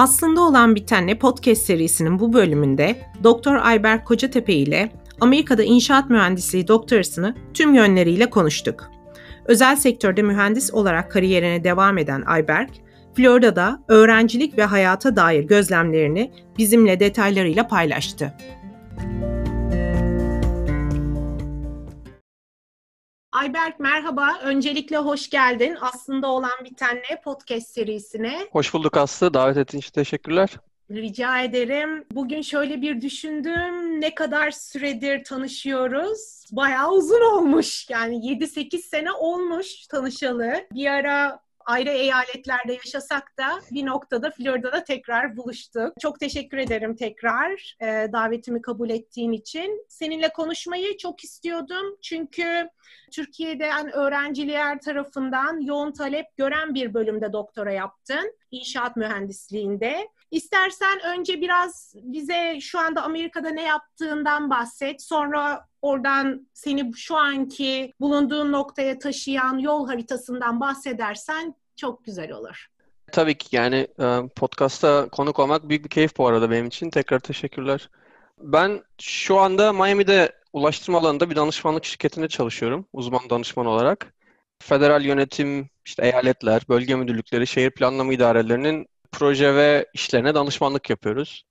[0.00, 7.34] Aslında olan bitenle podcast serisinin bu bölümünde Doktor Ayberk Kocatepe ile Amerika'da inşaat mühendisliği doktorasını
[7.54, 8.90] tüm yönleriyle konuştuk.
[9.44, 12.70] Özel sektörde mühendis olarak kariyerine devam eden Ayberk,
[13.14, 18.34] Florida'da öğrencilik ve hayata dair gözlemlerini bizimle detaylarıyla paylaştı.
[23.32, 24.38] Ayberk merhaba.
[24.42, 25.76] Öncelikle hoş geldin.
[25.80, 28.38] Aslında olan bitenle podcast serisine.
[28.52, 29.34] Hoş bulduk Aslı.
[29.34, 30.50] Davet ettiğin için teşekkürler.
[30.90, 32.04] Rica ederim.
[32.12, 34.00] Bugün şöyle bir düşündüm.
[34.00, 36.44] Ne kadar süredir tanışıyoruz?
[36.52, 37.90] Bayağı uzun olmuş.
[37.90, 40.54] Yani 7-8 sene olmuş tanışalı.
[40.72, 45.92] Bir ara ayrı eyaletlerde yaşasak da bir noktada Florida'da tekrar buluştuk.
[46.00, 49.86] Çok teşekkür ederim tekrar e, davetimi kabul ettiğin için.
[49.88, 52.68] Seninle konuşmayı çok istiyordum çünkü
[53.12, 58.38] Türkiye'de yani öğrenciler tarafından yoğun talep gören bir bölümde doktora yaptın.
[58.50, 60.08] İnşaat mühendisliğinde.
[60.30, 65.02] İstersen önce biraz bize şu anda Amerika'da ne yaptığından bahset.
[65.02, 72.66] Sonra oradan seni şu anki bulunduğun noktaya taşıyan yol haritasından bahsedersen çok güzel olur.
[73.12, 76.90] Tabii ki yani e, podcast'a konuk olmak büyük bir keyif bu arada benim için.
[76.90, 77.90] Tekrar teşekkürler.
[78.38, 84.14] Ben şu anda Miami'de ulaştırma alanında bir danışmanlık şirketinde çalışıyorum uzman danışman olarak.
[84.62, 91.44] Federal yönetim, işte eyaletler, bölge müdürlükleri, şehir planlama idarelerinin proje ve işlerine danışmanlık yapıyoruz.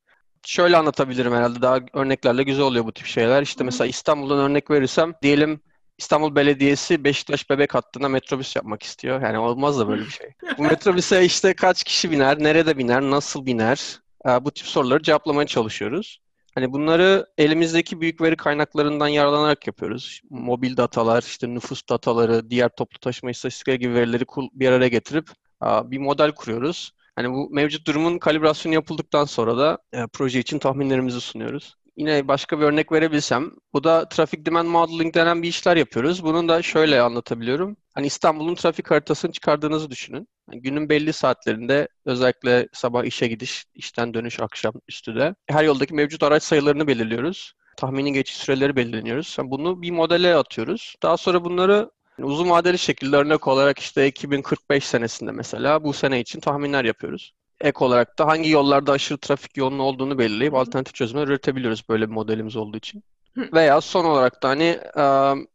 [0.46, 3.42] Şöyle anlatabilirim herhalde daha örneklerle güzel oluyor bu tip şeyler.
[3.42, 5.62] İşte mesela İstanbul'dan örnek verirsem diyelim
[6.00, 9.22] İstanbul Belediyesi Beşiktaş Bebek hattına metrobüs yapmak istiyor.
[9.22, 10.28] Yani olmaz da böyle bir şey.
[10.58, 14.00] Bu metrobüse işte kaç kişi biner, nerede biner, nasıl biner?
[14.42, 16.20] Bu tip soruları cevaplamaya çalışıyoruz.
[16.56, 20.22] Hani bunları elimizdeki büyük veri kaynaklarından yararlanarak yapıyoruz.
[20.30, 25.30] Mobil datalar, işte nüfus dataları, diğer toplu taşıma istatistikleri gibi verileri bir araya getirip
[25.64, 26.92] bir model kuruyoruz.
[27.16, 31.76] Hani bu mevcut durumun kalibrasyonu yapıldıktan sonra da e, proje için tahminlerimizi sunuyoruz.
[32.00, 36.24] Yine başka bir örnek verebilsem, bu da trafik demand modeling denen bir işler yapıyoruz.
[36.24, 37.78] Bunu da şöyle anlatabiliyorum.
[37.94, 40.28] Hani İstanbul'un trafik haritasını çıkardığınızı düşünün.
[40.52, 45.94] Yani günün belli saatlerinde özellikle sabah işe gidiş, işten dönüş akşam üstü de her yoldaki
[45.94, 47.54] mevcut araç sayılarını belirliyoruz.
[47.78, 49.36] Tahmini geçiş süreleri belirleniyoruz.
[49.40, 50.96] Yani bunu bir modele atıyoruz.
[51.04, 56.40] Daha sonra bunları uzun vadeli şekilde örnek olarak işte 2045 senesinde mesela bu sene için
[56.40, 61.90] tahminler yapıyoruz ek olarak da hangi yollarda aşırı trafik yoğunluğu olduğunu belirleyip alternatif çözümler üretebiliyoruz
[61.90, 63.04] böyle bir modelimiz olduğu için.
[63.38, 65.48] Veya son olarak da hani um,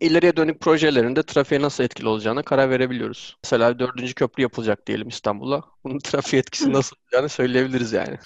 [0.00, 3.36] ileriye dönük projelerinde trafiğe nasıl etkili olacağına karar verebiliyoruz.
[3.44, 5.62] Mesela dördüncü köprü yapılacak diyelim İstanbul'a.
[5.84, 8.18] Bunun trafiğe etkisi nasıl olacağını söyleyebiliriz yani.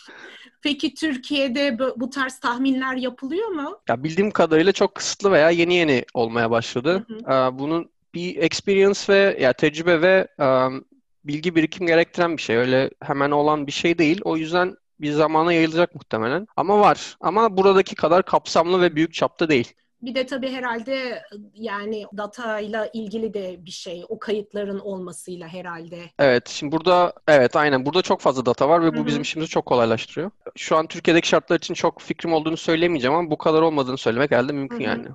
[0.63, 3.81] Peki Türkiye'de bu tarz tahminler yapılıyor mu?
[3.89, 7.07] Ya bildiğim kadarıyla çok kısıtlı veya yeni yeni olmaya başladı.
[7.09, 7.59] Hı hı.
[7.59, 10.85] Bunun bir experience ve ya tecrübe ve um,
[11.25, 12.57] bilgi birikim gerektiren bir şey.
[12.57, 14.21] Öyle hemen olan bir şey değil.
[14.25, 16.47] O yüzden bir zamana yayılacak muhtemelen.
[16.57, 17.17] Ama var.
[17.21, 19.73] Ama buradaki kadar kapsamlı ve büyük çapta değil.
[20.03, 21.23] Bir de tabii herhalde
[21.55, 24.05] yani data ile ilgili de bir şey.
[24.09, 25.99] O kayıtların olmasıyla herhalde.
[26.19, 26.49] Evet.
[26.49, 27.87] Şimdi burada evet aynen.
[27.87, 29.07] Burada çok fazla data var ve bu Hı-hı.
[29.07, 30.31] bizim işimizi çok kolaylaştırıyor.
[30.57, 34.53] Şu an Türkiye'deki şartlar için çok fikrim olduğunu söylemeyeceğim ama bu kadar olmadığını söylemek herhalde
[34.53, 34.85] mümkün Hı-hı.
[34.85, 35.07] yani.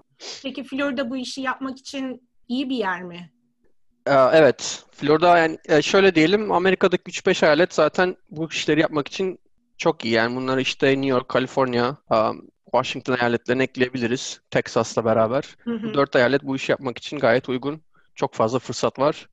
[0.44, 3.32] Peki Florida bu işi yapmak için iyi bir yer mi?
[4.08, 4.84] Ee, evet.
[4.92, 9.40] Florida yani e, şöyle diyelim Amerika'daki 3-5 eyalet zaten bu işleri yapmak için
[9.78, 10.14] çok iyi.
[10.14, 14.42] Yani bunları işte New York, Kaliforniya, um, Washington eyaletlerine ekleyebiliriz.
[14.52, 15.56] Texas'la beraber.
[15.60, 15.94] Hı hı.
[15.94, 17.82] Dört eyalet bu işi yapmak için gayet uygun.
[18.16, 19.30] Çok fazla fırsat var.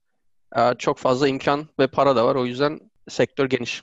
[0.57, 2.35] Ee, çok fazla imkan ve para da var.
[2.35, 3.83] O yüzden sektör geniş.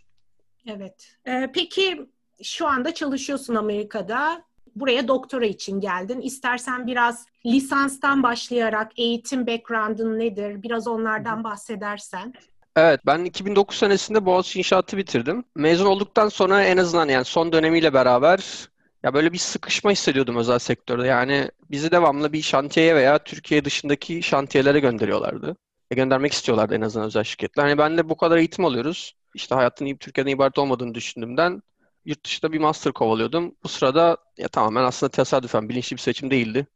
[0.67, 1.17] Evet.
[1.27, 2.09] Ee, peki
[2.43, 4.43] şu anda çalışıyorsun Amerika'da
[4.75, 6.21] buraya doktora için geldin.
[6.21, 10.63] İstersen biraz lisanstan başlayarak eğitim background'ın nedir?
[10.63, 12.33] Biraz onlardan bahsedersen.
[12.75, 15.43] Evet, ben 2009 senesinde Boğaziçi İnşaatı bitirdim.
[15.55, 18.69] Mezun olduktan sonra en azından yani son dönemiyle beraber
[19.03, 21.07] ya böyle bir sıkışma hissediyordum özel sektörde.
[21.07, 25.55] Yani bizi devamlı bir şantiyeye veya Türkiye dışındaki şantiyelere gönderiyorlardı.
[25.91, 27.63] E, göndermek istiyorlardı en azından özel şirketler.
[27.63, 29.15] Hani ben de bu kadar eğitim alıyoruz.
[29.35, 31.61] İşte hayatın Türkiye'den ibaret olmadığını düşündüğümden
[32.05, 33.55] yurt dışında bir master kovalıyordum.
[33.63, 36.67] Bu sırada ya tamamen aslında tesadüfen bilinçli bir seçim değildi.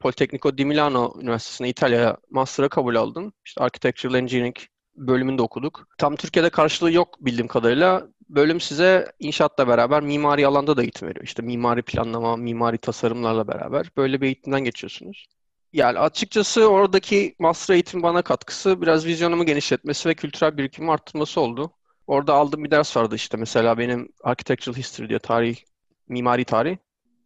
[0.00, 3.32] Politecnico di Milano Üniversitesi'ne İtalya'ya master'a kabul aldım.
[3.44, 4.56] İşte Architectural Engineering
[4.96, 5.88] bölümünde okuduk.
[5.98, 8.08] Tam Türkiye'de karşılığı yok bildiğim kadarıyla.
[8.28, 11.24] Bölüm size inşaatla beraber mimari alanda da eğitim veriyor.
[11.24, 15.26] İşte mimari planlama, mimari tasarımlarla beraber böyle bir eğitimden geçiyorsunuz.
[15.72, 21.72] Yani açıkçası oradaki master eğitim bana katkısı biraz vizyonumu genişletmesi ve kültürel birikimi arttırması oldu.
[22.06, 25.56] Orada aldığım bir ders vardı işte mesela benim Architectural History diye tarih,
[26.08, 26.76] mimari tarih.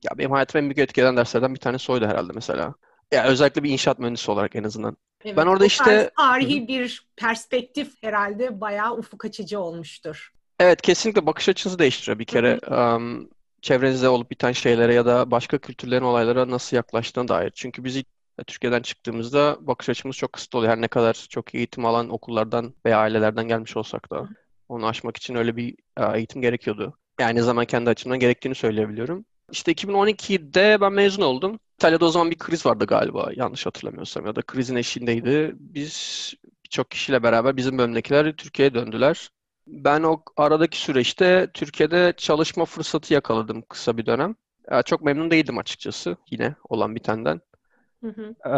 [0.04, 2.74] Ya benim hayatımı en büyük etkileyen derslerden bir tanesi oydu herhalde mesela.
[3.12, 4.96] Ya özellikle bir inşaat mühendisi olarak en azından.
[5.24, 10.32] Evet, ben orada işte tarihi bir perspektif herhalde bayağı ufuk açıcı olmuştur.
[10.60, 12.58] Evet kesinlikle bakış açınızı değiştiriyor bir kere.
[12.58, 13.28] Um,
[13.62, 17.50] çevrenizde olup biten şeylere ya da başka kültürlerin olaylara nasıl yaklaştığına dair.
[17.50, 18.02] Çünkü biz
[18.46, 20.72] Türkiye'den çıktığımızda bakış açımız çok kısıtlı oluyor.
[20.72, 24.28] Her ne kadar çok eğitim alan okullardan veya ailelerden gelmiş olsak da
[24.68, 25.74] onu aşmak için öyle bir
[26.14, 26.98] eğitim gerekiyordu.
[27.20, 29.24] Yani zaman kendi açımdan gerektiğini söyleyebiliyorum.
[29.52, 31.58] İşte 2012'de ben mezun oldum.
[31.78, 35.52] İtalya'da o zaman bir kriz vardı galiba yanlış hatırlamıyorsam ya da krizin eşiğindeydi.
[35.54, 36.34] Biz
[36.64, 39.30] birçok kişiyle beraber bizim bölümdekiler Türkiye'ye döndüler.
[39.66, 44.34] Ben o aradaki süreçte Türkiye'de çalışma fırsatı yakaladım kısa bir dönem.
[44.84, 47.40] Çok memnun değildim açıkçası yine olan bitenden.
[48.06, 48.34] Hı hı.
[48.46, 48.50] Ee,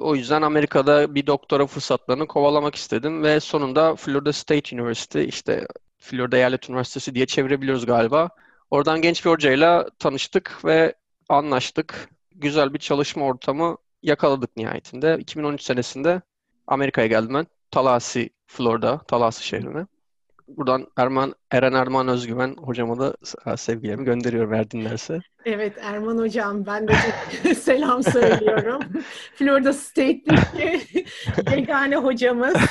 [0.00, 5.66] o yüzden Amerika'da bir doktora fırsatlarını kovalamak istedim ve sonunda Florida State University işte
[5.98, 8.28] Florida Eyalet Üniversitesi diye çevirebiliyoruz galiba.
[8.70, 10.94] Oradan genç bir hocayla tanıştık ve
[11.28, 12.08] anlaştık.
[12.34, 15.18] Güzel bir çalışma ortamı yakaladık nihayetinde.
[15.20, 16.22] 2013 senesinde
[16.66, 17.46] Amerika'ya geldim ben.
[17.70, 19.86] Tallahassee, Florida, Tallahassee şehrine.
[20.48, 23.16] Buradan Erman, Eren Erman Özgüven hocama da
[23.56, 25.20] sevgilerimi gönderiyorum eğer dinlerse.
[25.44, 26.94] Evet Erman hocam ben de
[27.54, 28.82] selam söylüyorum.
[29.34, 31.04] Florida State'deki
[31.50, 32.56] yegane hocamız.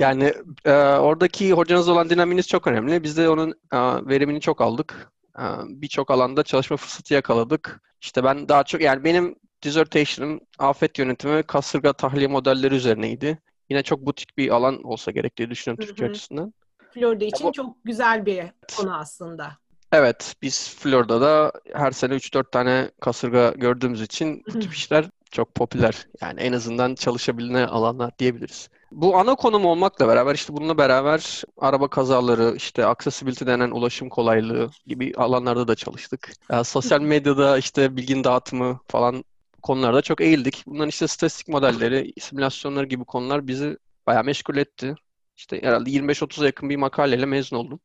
[0.00, 0.34] Yani
[0.64, 3.02] e, oradaki hocanız olan dinaminiz çok önemli.
[3.02, 3.78] Biz de onun e,
[4.08, 5.12] verimini çok aldık.
[5.38, 7.80] E, Birçok alanda çalışma fırsatı yakaladık.
[8.00, 13.38] İşte ben daha çok yani benim dissertation'ım afet yönetimi kasırga tahliye modelleri üzerineydi.
[13.70, 16.54] Yine çok butik bir alan olsa gerek diye düşünüyorum Türkiye açısından.
[16.94, 17.52] Florida için bu...
[17.52, 18.44] çok güzel bir
[18.76, 19.52] konu aslında.
[19.92, 26.06] Evet, biz Florida'da her sene 3-4 tane kasırga gördüğümüz için bu tip işler çok popüler.
[26.20, 28.68] Yani en azından çalışabilene alanlar diyebiliriz.
[28.92, 34.70] Bu ana konum olmakla beraber işte bununla beraber araba kazaları, işte accessibility denen ulaşım kolaylığı
[34.86, 36.32] gibi alanlarda da çalıştık.
[36.50, 39.24] Yani sosyal medyada işte bilgin dağıtımı falan
[39.64, 40.64] konularda çok eğildik.
[40.66, 44.94] Bunların işte statistik modelleri, simülasyonları gibi konular bizi bayağı meşgul etti.
[45.36, 47.80] İşte herhalde 25-30'a yakın bir makaleyle mezun oldum.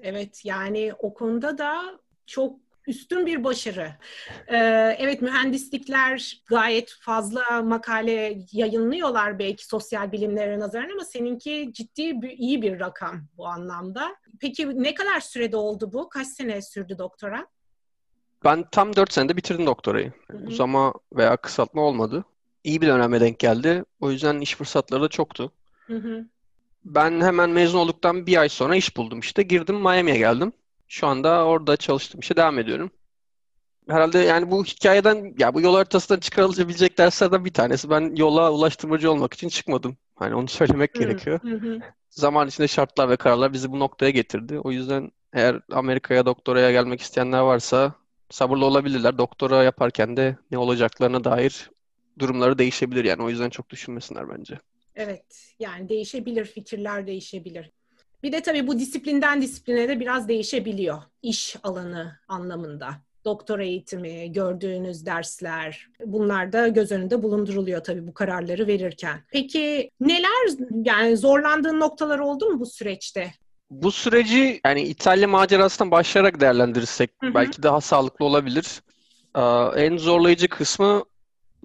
[0.00, 3.92] Evet yani o konuda da çok üstün bir başarı.
[4.48, 4.56] Ee,
[4.98, 12.62] evet mühendislikler gayet fazla makale yayınlıyorlar belki sosyal bilimlere nazaran ama seninki ciddi bir, iyi
[12.62, 14.16] bir rakam bu anlamda.
[14.40, 16.08] Peki ne kadar sürede oldu bu?
[16.08, 17.46] Kaç sene sürdü doktora?
[18.44, 20.12] Ben tam 4 senede bitirdim doktorayı.
[20.30, 20.46] Hı-hı.
[20.46, 22.24] Uzama veya kısaltma olmadı.
[22.64, 23.84] İyi bir döneme denk geldi.
[24.00, 25.52] O yüzden iş fırsatları da çoktu.
[25.86, 26.26] Hı-hı.
[26.84, 29.42] Ben hemen mezun olduktan bir ay sonra iş buldum işte.
[29.42, 30.52] Girdim Miami'ye geldim.
[30.88, 32.90] Şu anda orada çalıştım işe devam ediyorum.
[33.88, 37.90] Herhalde yani bu hikayeden ya bu yol haritasından çıkarılabilecek derslerden bir tanesi.
[37.90, 39.96] Ben yola ulaştırmacı olmak için çıkmadım.
[40.16, 41.40] Hani onu söylemek hı, gerekiyor.
[41.42, 44.58] Hı Zaman içinde şartlar ve kararlar bizi bu noktaya getirdi.
[44.58, 47.94] O yüzden eğer Amerika'ya doktoraya gelmek isteyenler varsa
[48.30, 49.18] sabırlı olabilirler.
[49.18, 51.70] Doktora yaparken de ne olacaklarına dair
[52.18, 53.22] durumları değişebilir yani.
[53.22, 54.58] O yüzden çok düşünmesinler bence.
[54.94, 57.70] Evet, yani değişebilir, fikirler değişebilir.
[58.22, 62.90] Bir de tabii bu disiplinden disipline de biraz değişebiliyor iş alanı anlamında.
[63.24, 69.20] Doktora eğitimi, gördüğünüz dersler bunlar da göz önünde bulunduruluyor tabii bu kararları verirken.
[69.32, 73.32] Peki neler yani zorlandığın noktalar oldu mu bu süreçte?
[73.70, 77.34] Bu süreci yani İtalya macerasından başlayarak değerlendirirsek hı hı.
[77.34, 78.82] belki daha sağlıklı olabilir.
[79.36, 79.40] Ee,
[79.84, 81.04] en zorlayıcı kısmı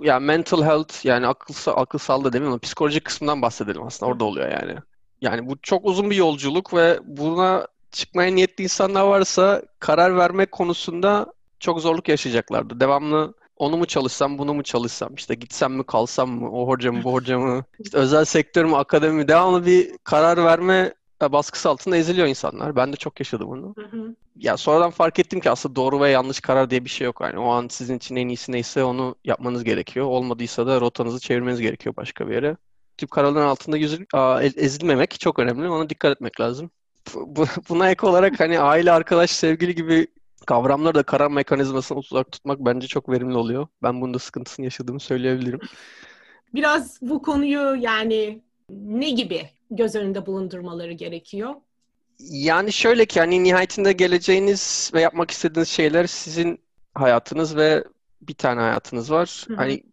[0.01, 4.51] yani mental health yani akıl, akılsal da demeyeyim ama psikolojik kısmından bahsedelim aslında orada oluyor
[4.51, 4.75] yani.
[5.21, 11.33] Yani bu çok uzun bir yolculuk ve buna çıkmaya niyetli insanlar varsa karar vermek konusunda
[11.59, 12.79] çok zorluk yaşayacaklardı.
[12.79, 17.03] Devamlı onu mu çalışsam, bunu mu çalışsam, işte gitsem mi, kalsam mı, o hoca mı,
[17.03, 21.97] bu hoca mı, işte özel sektör mü, akademi mi, devamlı bir karar verme baskısı altında
[21.97, 22.75] eziliyor insanlar.
[22.75, 23.75] Ben de çok yaşadım bunu.
[23.77, 24.15] Hı hı.
[24.35, 27.21] Ya sonradan fark ettim ki aslında doğru ve yanlış karar diye bir şey yok.
[27.21, 30.05] Yani o an sizin için en iyisi neyse onu yapmanız gerekiyor.
[30.05, 32.57] Olmadıysa da rotanızı çevirmeniz gerekiyor başka bir yere.
[32.97, 34.05] Tip kararların altında yüzül,
[34.55, 35.69] ezilmemek çok önemli.
[35.69, 36.71] Ona dikkat etmek lazım.
[37.15, 40.07] Bu, buna ek olarak hani aile, arkadaş, sevgili gibi
[40.45, 43.67] kavramları da karar mekanizmasına uzak tutmak bence çok verimli oluyor.
[43.83, 45.59] Ben bunda sıkıntısını yaşadığımı söyleyebilirim.
[46.53, 51.55] Biraz bu konuyu yani ne gibi göz önünde bulundurmaları gerekiyor?
[52.19, 56.59] Yani şöyle ki hani nihayetinde geleceğiniz ve yapmak istediğiniz şeyler sizin
[56.93, 57.83] hayatınız ve
[58.21, 59.45] bir tane hayatınız var.
[59.47, 59.57] Hı hı.
[59.57, 59.83] Hani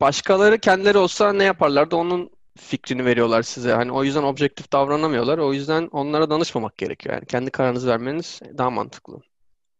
[0.00, 3.72] başkaları kendileri olsa ne yaparlardı onun fikrini veriyorlar size.
[3.72, 5.38] Hani o yüzden objektif davranamıyorlar.
[5.38, 7.14] O yüzden onlara danışmamak gerekiyor.
[7.14, 9.20] Yani kendi kararınızı vermeniz daha mantıklı.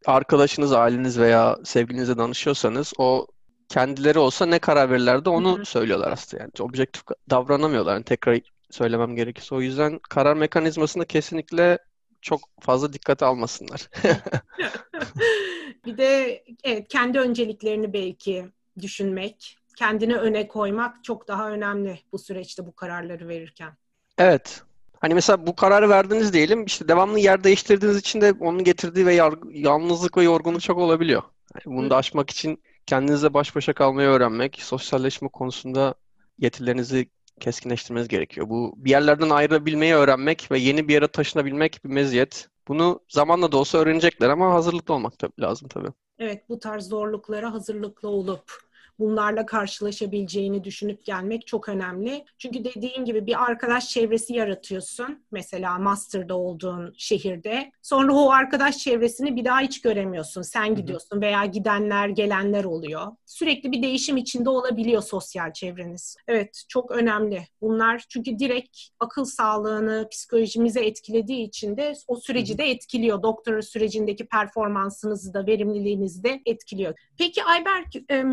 [0.05, 3.27] Arkadaşınız, aileniz veya sevgilinize danışıyorsanız o
[3.69, 5.65] kendileri olsa ne karar verirlerdi onu Hı-hı.
[5.65, 6.43] söylüyorlar aslında.
[6.43, 7.93] Yani objektif davranamıyorlar.
[7.93, 8.39] Yani tekrar
[8.73, 9.55] söylemem gerekirse.
[9.55, 11.77] O yüzden karar mekanizmasında kesinlikle
[12.21, 13.89] çok fazla dikkate almasınlar.
[15.85, 18.45] bir de evet kendi önceliklerini belki
[18.81, 23.71] düşünmek, kendini öne koymak çok daha önemli bu süreçte bu kararları verirken.
[24.17, 24.61] Evet.
[24.99, 26.65] Hani mesela bu kararı verdiniz diyelim.
[26.65, 29.13] işte devamlı yer değiştirdiğiniz için de onun getirdiği ve
[29.51, 31.23] yalnızlık ve yorgunluk çok olabiliyor.
[31.55, 35.95] Yani bunu da aşmak için kendinizle baş başa kalmayı öğrenmek, sosyalleşme konusunda
[36.39, 37.09] yetilerinizi
[37.39, 38.49] keskinleştirmeniz gerekiyor.
[38.49, 42.49] Bu bir yerlerden ayrılabilmeyi öğrenmek ve yeni bir yere taşınabilmek bir meziyet.
[42.67, 45.89] Bunu zamanla da olsa öğrenecekler ama hazırlıklı olmak tabii lazım tabii.
[46.19, 48.51] Evet bu tarz zorluklara hazırlıklı olup
[48.99, 52.25] bunlarla karşılaşabileceğini düşünüp gelmek çok önemli.
[52.37, 55.25] Çünkü dediğin gibi bir arkadaş çevresi yaratıyorsun.
[55.31, 57.71] Mesela master'da olduğun şehirde.
[57.81, 60.41] Sonra o arkadaş çevresini bir daha hiç göremiyorsun.
[60.41, 63.07] Sen gidiyorsun veya gidenler, gelenler oluyor.
[63.25, 66.15] Sürekli bir değişim içinde olabiliyor sosyal çevreniz.
[66.27, 67.47] Evet, çok önemli.
[67.61, 73.23] Bunlar çünkü direkt akıl sağlığını, psikolojimize etkilediği için de o süreci de etkiliyor.
[73.23, 76.99] Doktora sürecindeki performansınızı da, verimliliğinizi de etkiliyor.
[77.17, 78.23] Peki Ayberk, e,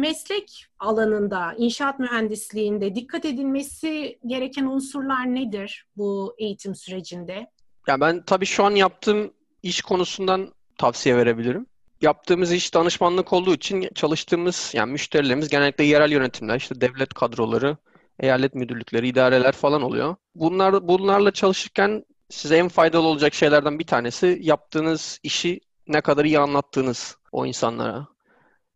[0.79, 7.47] alanında, inşaat mühendisliğinde dikkat edilmesi gereken unsurlar nedir bu eğitim sürecinde?
[7.89, 11.67] Ya ben tabii şu an yaptığım iş konusundan tavsiye verebilirim.
[12.01, 17.77] Yaptığımız iş danışmanlık olduğu için çalıştığımız yani müşterilerimiz genellikle yerel yönetimler, işte devlet kadroları,
[18.21, 20.17] eyalet müdürlükleri, idareler falan oluyor.
[20.35, 26.39] Bunlar bunlarla çalışırken size en faydalı olacak şeylerden bir tanesi yaptığınız işi ne kadar iyi
[26.39, 28.07] anlattığınız o insanlara.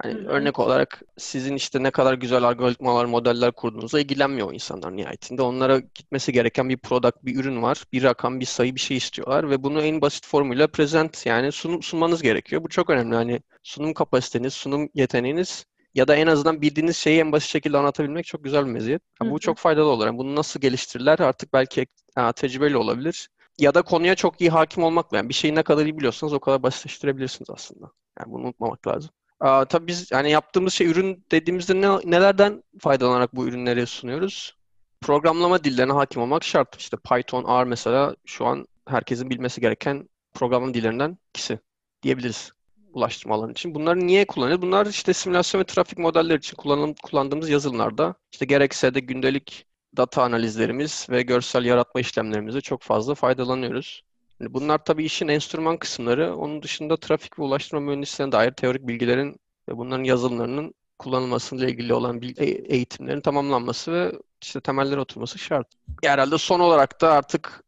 [0.04, 0.28] Hani Hı-hı.
[0.28, 5.42] örnek olarak sizin işte ne kadar güzel algoritmalar, modeller kurduğunuzla ilgilenmiyor insanlar nihayetinde.
[5.42, 7.84] Onlara gitmesi gereken bir product, bir ürün var.
[7.92, 11.82] Bir rakam, bir sayı, bir şey istiyorlar ve bunu en basit formuyla present yani sunum,
[11.82, 12.64] sunmanız gerekiyor.
[12.64, 13.14] Bu çok önemli.
[13.14, 18.26] Hani sunum kapasiteniz, sunum yeteneğiniz ya da en azından bildiğiniz şeyi en basit şekilde anlatabilmek
[18.26, 19.02] çok güzel bir meziyet.
[19.23, 20.06] Yani bu çok faydalı olur.
[20.06, 23.28] Yani bunu nasıl geliştirirler artık belki ha, tecrübeli olabilir.
[23.58, 26.40] Ya da konuya çok iyi hakim olmakla yani bir şeyi ne kadar iyi biliyorsanız o
[26.40, 27.90] kadar basitleştirebilirsiniz aslında.
[28.20, 29.11] Yani bunu unutmamak lazım.
[29.41, 34.57] Aa, tabii biz yani yaptığımız şey ürün dediğimizde ne, nelerden faydalanarak bu ürünleri sunuyoruz?
[35.00, 36.76] Programlama dillerine hakim olmak şart.
[36.81, 41.59] İşte Python, R mesela şu an herkesin bilmesi gereken programlama dillerinden ikisi
[42.03, 42.53] diyebiliriz
[42.93, 43.75] ulaştırma alanı için.
[43.75, 44.62] Bunları niye kullanıyoruz?
[44.62, 50.23] Bunlar işte simülasyon ve trafik modelleri için kullanım, kullandığımız yazılımlarda işte gerekse de gündelik data
[50.23, 54.03] analizlerimiz ve görsel yaratma işlemlerimizde çok fazla faydalanıyoruz.
[54.41, 56.37] Bunlar tabii işin enstrüman kısımları.
[56.37, 59.37] Onun dışında trafik ve ulaştırma mühendisliğine dair teorik bilgilerin
[59.69, 64.12] ve bunların yazılımlarının kullanılmasıyla ilgili olan e, eğitimlerin tamamlanması ve
[64.43, 65.67] işte temeller oturması şart.
[66.03, 67.64] Herhalde son olarak da artık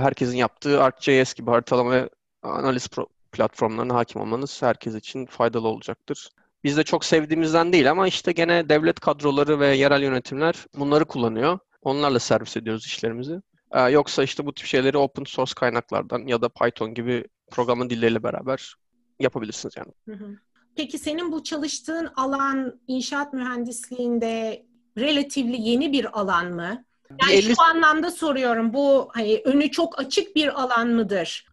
[0.00, 2.08] herkesin yaptığı ArcGIS gibi haritalama ve
[2.42, 2.88] analiz
[3.32, 6.28] platformlarına hakim olmanız herkes için faydalı olacaktır.
[6.64, 11.58] Biz de çok sevdiğimizden değil ama işte gene devlet kadroları ve yerel yönetimler bunları kullanıyor.
[11.82, 13.40] Onlarla servis ediyoruz işlerimizi.
[13.72, 18.22] Ee, yoksa işte bu tip şeyleri open source kaynaklardan ya da Python gibi programın dilleriyle
[18.22, 18.74] beraber
[19.20, 19.92] yapabilirsiniz yani.
[20.76, 24.66] Peki senin bu çalıştığın alan inşaat mühendisliğinde
[24.98, 26.84] relatively yeni bir alan mı?
[27.22, 27.54] Yani 50...
[27.54, 31.46] şu anlamda soruyorum bu hani önü çok açık bir alan mıdır?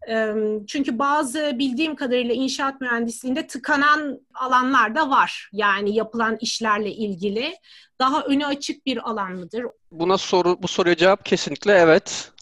[0.66, 5.50] Çünkü bazı bildiğim kadarıyla inşaat mühendisliğinde tıkanan alanlar da var.
[5.52, 7.54] Yani yapılan işlerle ilgili
[7.98, 9.64] daha önü açık bir alan mıdır?
[9.92, 12.32] Buna soru bu soruya cevap kesinlikle evet.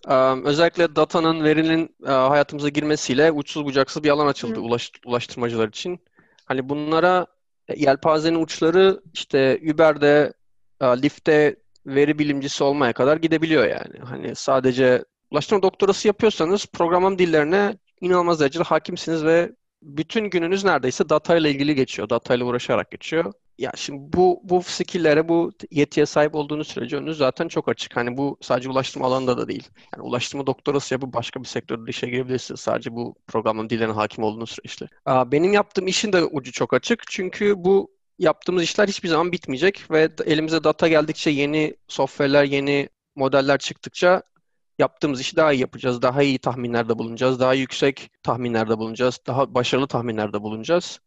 [0.44, 6.00] Özellikle datanın, verinin hayatımıza girmesiyle uçsuz bucaksız bir alan açıldı ulaş, ulaştırmacılar için.
[6.44, 7.26] Hani bunlara
[7.68, 10.32] e, yelpazenin uçları işte Uber'de,
[10.82, 11.56] Lyft'te
[11.94, 13.98] veri bilimcisi olmaya kadar gidebiliyor yani.
[14.04, 19.52] Hani sadece ulaştırma doktorası yapıyorsanız programlama dillerine inanılmaz derecede hakimsiniz ve
[19.82, 22.08] bütün gününüz neredeyse data ile ilgili geçiyor.
[22.08, 23.32] Data ile uğraşarak geçiyor.
[23.58, 27.96] Ya şimdi bu bu skill'lere, bu yetiye sahip olduğunuz sürece önünüz zaten çok açık.
[27.96, 29.68] Hani bu sadece ulaştırma alanında da değil.
[29.96, 32.60] Yani ulaştırma doktorası yapıp başka bir sektörde işe girebilirsiniz.
[32.60, 34.86] Sadece bu programlama dillerine hakim olduğunuz süreçte.
[35.06, 37.02] Benim yaptığım işin de ucu çok açık.
[37.10, 43.58] Çünkü bu yaptığımız işler hiçbir zaman bitmeyecek ve elimize data geldikçe yeni software'ler, yeni modeller
[43.58, 44.22] çıktıkça
[44.78, 46.02] yaptığımız işi daha iyi yapacağız.
[46.02, 47.40] Daha iyi tahminlerde bulunacağız.
[47.40, 49.18] Daha yüksek tahminlerde bulunacağız.
[49.26, 51.00] Daha başarılı tahminlerde bulunacağız.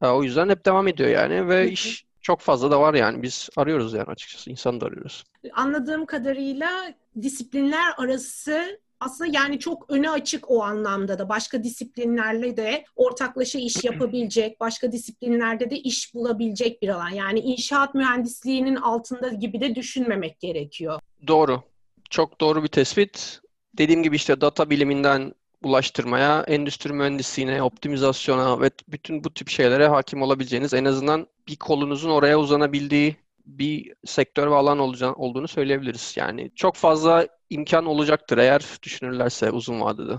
[0.00, 3.22] O yüzden hep devam ediyor yani ve iş çok fazla da var yani.
[3.22, 4.50] Biz arıyoruz yani açıkçası.
[4.50, 5.24] İnsan da arıyoruz.
[5.52, 12.84] Anladığım kadarıyla disiplinler arası aslında yani çok öne açık o anlamda da başka disiplinlerle de
[12.96, 17.08] ortaklaşa iş yapabilecek, başka disiplinlerde de iş bulabilecek bir alan.
[17.08, 21.00] Yani inşaat mühendisliğinin altında gibi de düşünmemek gerekiyor.
[21.26, 21.62] Doğru.
[22.10, 23.40] Çok doğru bir tespit.
[23.78, 30.22] Dediğim gibi işte data biliminden ulaştırmaya, endüstri mühendisliğine, optimizasyona ve bütün bu tip şeylere hakim
[30.22, 36.14] olabileceğiniz en azından bir kolunuzun oraya uzanabildiği bir sektör ve alan olduğunu söyleyebiliriz.
[36.16, 40.18] Yani çok fazla imkan olacaktır eğer düşünürlerse uzun vadede.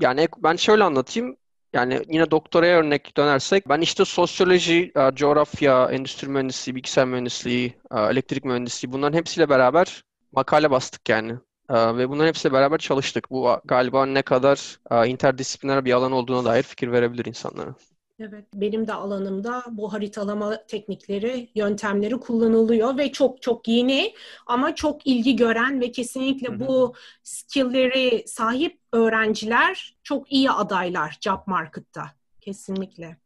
[0.00, 1.36] Yani ben şöyle anlatayım.
[1.72, 8.00] Yani yine doktoraya örnek dönersek ben işte sosyoloji, e, coğrafya, endüstri mühendisliği, bilgisayar mühendisliği, e,
[8.00, 10.02] elektrik mühendisliği bunların hepsiyle beraber
[10.32, 11.34] makale bastık yani.
[11.70, 13.30] ve bunların hepsiyle beraber çalıştık.
[13.30, 17.74] Bu galiba ne kadar interdisipliner bir alan olduğuna dair fikir verebilir insanlara.
[18.20, 24.14] Evet, benim de alanımda bu haritalama teknikleri, yöntemleri kullanılıyor ve çok çok yeni
[24.46, 26.60] ama çok ilgi gören ve kesinlikle Hı-hı.
[26.60, 32.02] bu skill'leri sahip öğrenciler çok iyi adaylar job market'ta.
[32.40, 33.16] Kesinlikle.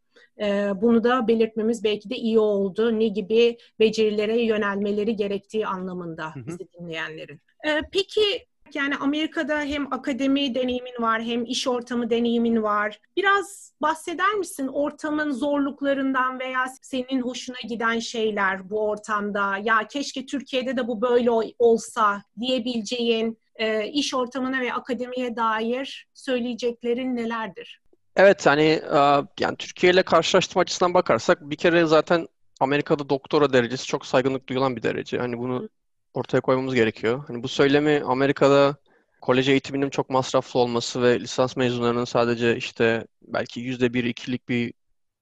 [0.41, 2.99] Ee, bunu da belirtmemiz belki de iyi oldu.
[2.99, 6.47] Ne gibi becerilere yönelmeleri gerektiği anlamında Hı-hı.
[6.47, 7.41] bizi dinleyenlerin.
[7.67, 13.01] Ee, peki yani Amerika'da hem akademi deneyimin var hem iş ortamı deneyimin var.
[13.17, 19.57] Biraz bahseder misin ortamın zorluklarından veya senin hoşuna giden şeyler bu ortamda?
[19.63, 27.17] Ya keşke Türkiye'de de bu böyle olsa diyebileceğin e, iş ortamına ve akademiye dair söyleyeceklerin
[27.17, 27.81] nelerdir?
[28.17, 28.63] Evet hani
[28.93, 28.99] e,
[29.41, 32.29] yani Türkiye ile karşılaştırma açısından bakarsak bir kere zaten
[32.61, 35.19] Amerika'da doktora derecesi çok saygınlık duyulan bir derece.
[35.19, 35.69] Hani bunu
[36.15, 37.25] ortaya koymamız gerekiyor.
[37.27, 38.77] Hani bu söylemi Amerika'da
[39.21, 44.73] kolej eğitiminin çok masraflı olması ve lisans mezunlarının sadece işte belki yüzde bir ikilik bir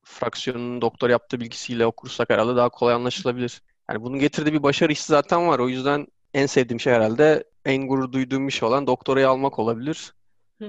[0.05, 3.63] fraksiyonun doktor yaptığı bilgisiyle okursak herhalde daha kolay anlaşılabilir.
[3.91, 5.59] Yani bunun getirdiği bir başarı hissi zaten var.
[5.59, 10.13] O yüzden en sevdiğim şey herhalde en gurur duyduğum iş olan doktorayı almak olabilir.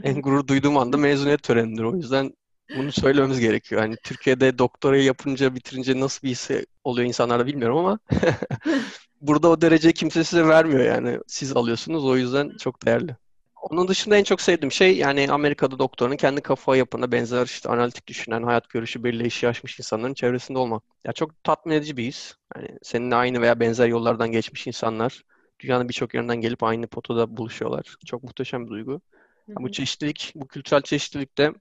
[0.03, 1.83] en gurur duyduğum anda mezuniyet törenidir.
[1.83, 2.33] O yüzden
[2.77, 3.81] bunu söylememiz gerekiyor.
[3.81, 6.51] Hani Türkiye'de doktorayı yapınca, bitirince nasıl bir his
[6.83, 7.99] oluyor insanlarda bilmiyorum ama
[9.21, 11.19] burada o dereceyi kimse size vermiyor yani.
[11.27, 13.15] Siz alıyorsunuz o yüzden çok değerli.
[13.61, 18.07] Onun dışında en çok sevdiğim şey yani Amerika'da doktorun kendi kafa yapına benzer işte analitik
[18.07, 20.83] düşünen, hayat görüşü belli işi aşmış insanların çevresinde olmak.
[21.05, 22.35] Ya çok tatmin edici bir his.
[22.55, 25.23] Yani seninle aynı veya benzer yollardan geçmiş insanlar
[25.59, 27.95] dünyanın birçok yerinden gelip aynı potada buluşuyorlar.
[28.05, 29.01] Çok muhteşem bir duygu.
[29.49, 29.55] Hı.
[29.59, 31.53] Bu çeşitlilik, bu kültürel çeşitlilik de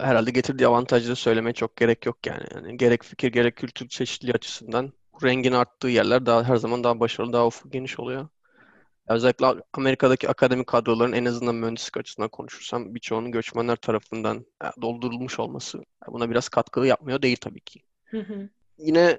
[0.00, 2.44] herhalde getirdiği avantajları söylemeye çok gerek yok yani.
[2.54, 4.92] yani gerek fikir gerek kültür çeşitliliği açısından
[5.22, 8.28] rengin arttığı yerler daha her zaman daha başarılı, daha ufuk geniş oluyor.
[9.08, 14.46] Özellikle Amerika'daki akademik kadroların en azından mühendislik açısından konuşursam birçoğunun göçmenler tarafından
[14.82, 17.80] doldurulmuş olması buna biraz katkılı yapmıyor değil tabii ki.
[18.04, 18.48] Hı hı.
[18.78, 19.18] Yine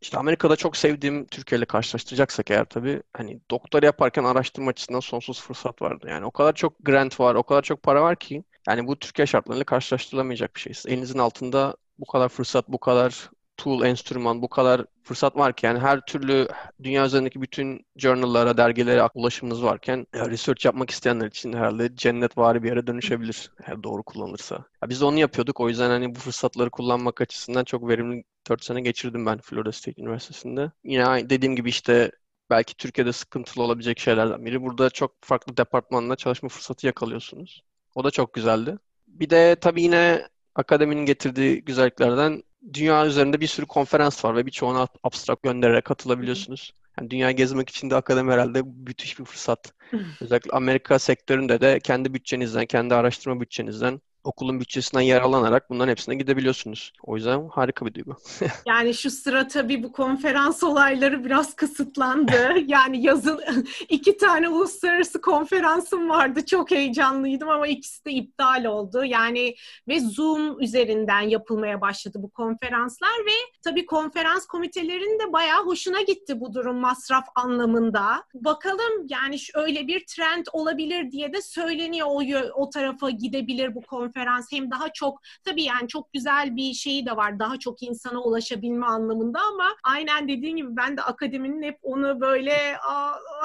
[0.00, 5.42] işte Amerika'da çok sevdiğim Türkiye ile karşılaştıracaksak eğer tabii hani doktor yaparken araştırma açısından sonsuz
[5.42, 6.06] fırsat vardı.
[6.10, 9.26] Yani o kadar çok grant var, o kadar çok para var ki yani bu Türkiye
[9.26, 10.72] şartlarıyla karşılaştırılamayacak bir şey.
[10.92, 16.00] Elinizin altında bu kadar fırsat, bu kadar tool, enstrüman, bu kadar fırsat varken yani her
[16.00, 16.48] türlü
[16.82, 22.68] dünya üzerindeki bütün journal'lara, dergilere ulaşımınız varken research yapmak isteyenler için herhalde cennet vari bir
[22.68, 24.54] yere dönüşebilir eğer doğru kullanılırsa.
[24.54, 25.60] Ya biz de onu yapıyorduk.
[25.60, 30.02] O yüzden hani bu fırsatları kullanmak açısından çok verimli 4 sene geçirdim ben Florida State
[30.02, 30.72] Üniversitesi'nde.
[30.84, 32.10] Yine dediğim gibi işte
[32.50, 34.62] belki Türkiye'de sıkıntılı olabilecek şeylerden biri.
[34.62, 37.62] Burada çok farklı departmanla çalışma fırsatı yakalıyorsunuz.
[37.96, 38.78] O da çok güzeldi.
[39.06, 44.88] Bir de tabii yine akademinin getirdiği güzelliklerden dünya üzerinde bir sürü konferans var ve birçoğuna
[45.02, 46.72] abstrakt göndererek katılabiliyorsunuz.
[47.00, 49.72] Yani dünya gezmek için de akademi herhalde müthiş bir fırsat.
[50.20, 56.14] Özellikle Amerika sektöründe de kendi bütçenizden, kendi araştırma bütçenizden okulun bütçesinden yer alanarak bunların hepsine
[56.14, 56.92] gidebiliyorsunuz.
[57.02, 58.16] O yüzden harika bir duygu.
[58.66, 62.54] yani şu sıra tabii bu konferans olayları biraz kısıtlandı.
[62.66, 63.40] yani yazın
[63.88, 66.46] iki tane uluslararası konferansım vardı.
[66.46, 69.04] Çok heyecanlıydım ama ikisi de iptal oldu.
[69.04, 69.54] Yani
[69.88, 76.40] ve Zoom üzerinden yapılmaya başladı bu konferanslar ve tabii konferans komitelerinin de bayağı hoşuna gitti
[76.40, 78.24] bu durum masraf anlamında.
[78.34, 82.22] Bakalım yani öyle bir trend olabilir diye de söyleniyor o,
[82.62, 87.06] o tarafa gidebilir bu konferans konferans hem daha çok tabii yani çok güzel bir şeyi
[87.06, 87.38] de var.
[87.38, 92.76] Daha çok insana ulaşabilme anlamında ama aynen dediğin gibi ben de akademinin hep onu böyle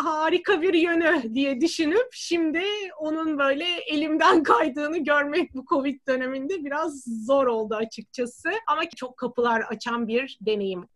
[0.03, 2.63] harika bir yönü diye düşünüp şimdi
[2.99, 8.49] onun böyle elimden kaydığını görmek bu Covid döneminde biraz zor oldu açıkçası.
[8.67, 10.87] Ama çok kapılar açan bir deneyim.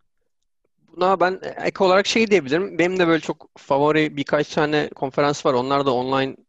[0.96, 2.80] Buna ben ek olarak şey diyebilirim.
[2.80, 5.54] Benim de böyle çok favori birkaç tane konferans var.
[5.54, 6.45] Onlar da online e,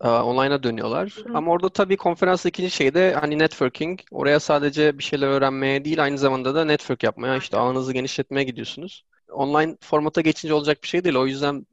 [0.00, 1.16] online'a dönüyorlar.
[1.24, 1.34] Hı.
[1.34, 4.00] Ama orada tabii konferans ikinci şey de hani networking.
[4.10, 9.04] Oraya sadece bir şeyler öğrenmeye değil aynı zamanda da network yapmaya, işte ağınızı genişletmeye gidiyorsunuz.
[9.32, 11.16] Online formata geçince olacak bir şey değil.
[11.16, 11.66] O yüzden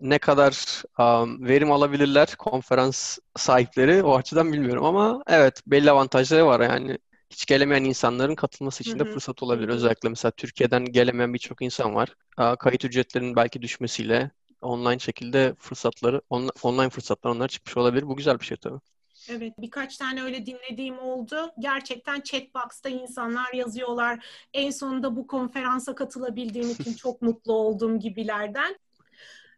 [0.00, 6.60] ne kadar um, verim alabilirler konferans sahipleri o açıdan bilmiyorum ama evet belli avantajları var
[6.60, 6.98] yani
[7.30, 9.68] hiç gelemeyen insanların katılması için de fırsat olabilir.
[9.68, 12.14] Özellikle mesela Türkiye'den gelemeyen birçok insan var.
[12.58, 14.30] Kayıt ücretlerinin belki düşmesiyle
[14.62, 18.08] online şekilde fırsatları, on, online fırsatlar onlar çıkmış olabilir.
[18.08, 18.80] Bu güzel bir şey tabii.
[19.28, 21.52] Evet birkaç tane öyle dinlediğim oldu.
[21.58, 24.26] Gerçekten chatbox'ta insanlar yazıyorlar.
[24.54, 28.76] En sonunda bu konferansa katılabildiğim için çok mutlu oldum gibilerden.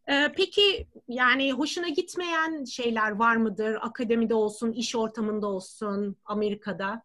[0.08, 3.78] Ee, peki yani hoşuna gitmeyen şeyler var mıdır?
[3.80, 7.02] Akademide olsun, iş ortamında olsun, Amerika'da?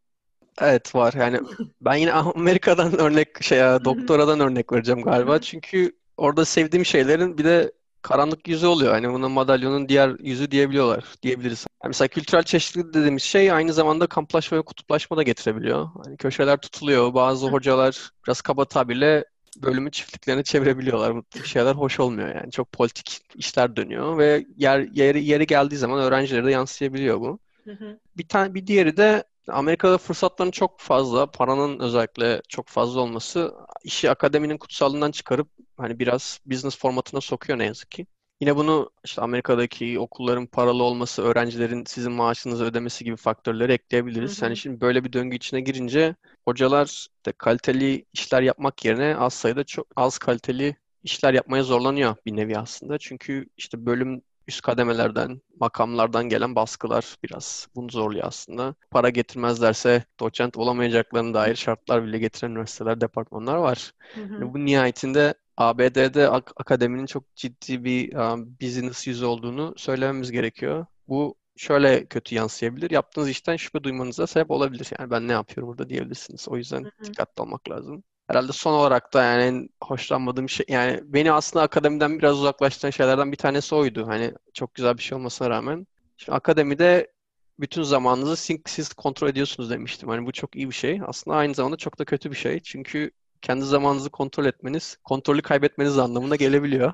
[0.62, 1.14] Evet var.
[1.14, 1.40] Yani
[1.82, 5.42] ben yine Amerika'dan örnek şey doktoradan örnek vereceğim galiba.
[5.42, 8.92] Çünkü orada sevdiğim şeylerin bir de karanlık yüzü oluyor.
[8.92, 11.66] Hani buna madalyonun diğer yüzü diyebiliyorlar, diyebiliriz.
[11.84, 15.88] Yani mesela kültürel çeşitlilik dediğimiz şey aynı zamanda kamplaşma ve kutuplaşma da getirebiliyor.
[16.04, 17.14] Hani köşeler tutuluyor.
[17.14, 19.26] Bazı hocalar biraz kaba tabirle
[19.58, 21.16] bölümü çiftliklerine çevirebiliyorlar.
[21.16, 22.52] Bu şeyler hoş olmuyor yani.
[22.52, 27.40] Çok politik işler dönüyor ve yer yeri yeri geldiği zaman öğrencilere de yansıyabiliyor bu.
[27.64, 28.00] Hı hı.
[28.18, 34.12] Bir tane bir diğeri de Amerika'da fırsatların çok fazla, paranın özellikle çok fazla olması işi
[34.12, 38.08] akademinin kutsallığından çıkarıp hani biraz business formatına sokuyor ne yazık ki.
[38.42, 44.38] Yine bunu işte Amerika'daki okulların paralı olması, öğrencilerin sizin maaşınızı ödemesi gibi faktörleri ekleyebiliriz.
[44.38, 44.46] Hı hı.
[44.46, 49.64] Hani şimdi böyle bir döngü içine girince hocalar de kaliteli işler yapmak yerine az sayıda
[49.64, 52.98] çok az kaliteli işler yapmaya zorlanıyor bir nevi aslında.
[52.98, 58.76] Çünkü işte bölüm üst kademelerden, makamlardan gelen baskılar biraz bunu zorluyor aslında.
[58.92, 63.94] Para getirmezlerse doçent olamayacaklarına dair şartlar bile getiren üniversiteler, departmanlar var.
[64.16, 64.54] Hı hı.
[64.54, 70.86] Bu nihayetinde ABD'de ak- akademinin çok ciddi bir um, business yüzü olduğunu söylememiz gerekiyor.
[71.08, 72.92] Bu şöyle kötü yansıyabilir.
[72.92, 74.90] Yaptığınız işten şüphe duymanıza sebep olabilir.
[75.00, 76.48] Yani ben ne yapıyorum burada diyebilirsiniz.
[76.50, 77.06] O yüzden hı hı.
[77.06, 78.04] dikkatli olmak lazım.
[78.30, 83.32] Herhalde son olarak da yani en hoşlanmadığım şey yani beni aslında akademiden biraz uzaklaştıran şeylerden
[83.32, 84.08] bir tanesi oydu.
[84.08, 85.88] Hani çok güzel bir şey olmasına rağmen.
[86.18, 87.12] Şimdi akademide
[87.60, 90.10] bütün zamanınızı siz kontrol ediyorsunuz demiştim.
[90.10, 91.02] Hani bu çok iyi bir şey.
[91.08, 92.60] Aslında aynı zamanda çok da kötü bir şey.
[92.60, 93.12] Çünkü
[93.42, 96.94] kendi zamanınızı kontrol etmeniz, kontrolü kaybetmeniz anlamına gelebiliyor.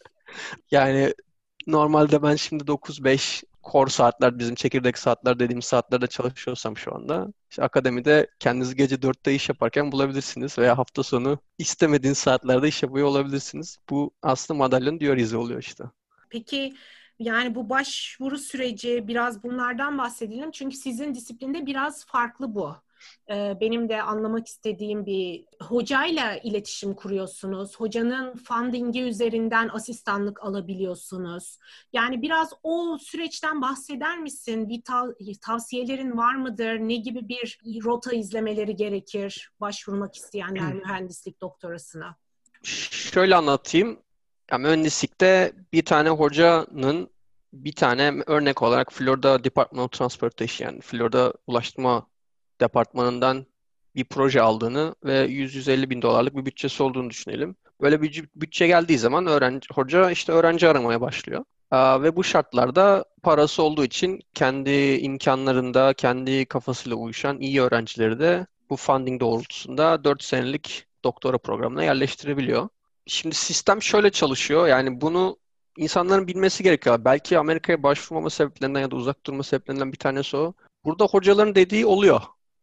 [0.70, 1.14] yani
[1.66, 7.62] normalde ben şimdi 9-5 core saatler, bizim çekirdek saatler dediğimiz saatlerde çalışıyorsam şu anda, işte
[7.62, 13.78] akademide kendinizi gece 4'te iş yaparken bulabilirsiniz veya hafta sonu istemediğiniz saatlerde iş yapıyor olabilirsiniz.
[13.90, 15.84] Bu aslında madalyonun diğer izi oluyor işte.
[16.30, 16.74] Peki
[17.18, 20.50] yani bu başvuru süreci biraz bunlardan bahsedelim.
[20.50, 22.76] Çünkü sizin disiplinde biraz farklı bu.
[23.30, 27.80] Ee, benim de anlamak istediğim bir hocayla iletişim kuruyorsunuz.
[27.80, 31.58] Hocanın fundingi üzerinden asistanlık alabiliyorsunuz.
[31.92, 34.68] Yani biraz o süreçten bahseder misin?
[34.68, 36.78] Bir tav- tavsiyelerin var mıdır?
[36.78, 42.16] Ne gibi bir rota izlemeleri gerekir başvurmak isteyenler mühendislik doktorasına?
[42.62, 43.98] Şöyle anlatayım.
[44.50, 47.10] Yani mühendislikte bir tane hocanın
[47.52, 52.09] bir tane örnek olarak Florida Department of Transportation yani Florida Ulaştırma
[52.60, 53.46] departmanından
[53.94, 57.56] bir proje aldığını ve 100-150 bin dolarlık bir bütçesi olduğunu düşünelim.
[57.80, 61.44] Böyle bir bütçe geldiği zaman öğrenci, hoca işte öğrenci aramaya başlıyor.
[61.70, 68.46] Aa, ve bu şartlarda parası olduğu için kendi imkanlarında, kendi kafasıyla uyuşan iyi öğrencileri de
[68.70, 72.68] bu funding doğrultusunda 4 senelik doktora programına yerleştirebiliyor.
[73.06, 74.66] Şimdi sistem şöyle çalışıyor.
[74.66, 75.36] Yani bunu
[75.76, 77.04] insanların bilmesi gerekiyor.
[77.04, 80.52] Belki Amerika'ya başvurmama sebeplerinden ya da uzak durma sebeplerinden bir tanesi o.
[80.84, 82.20] Burada hocaların dediği oluyor.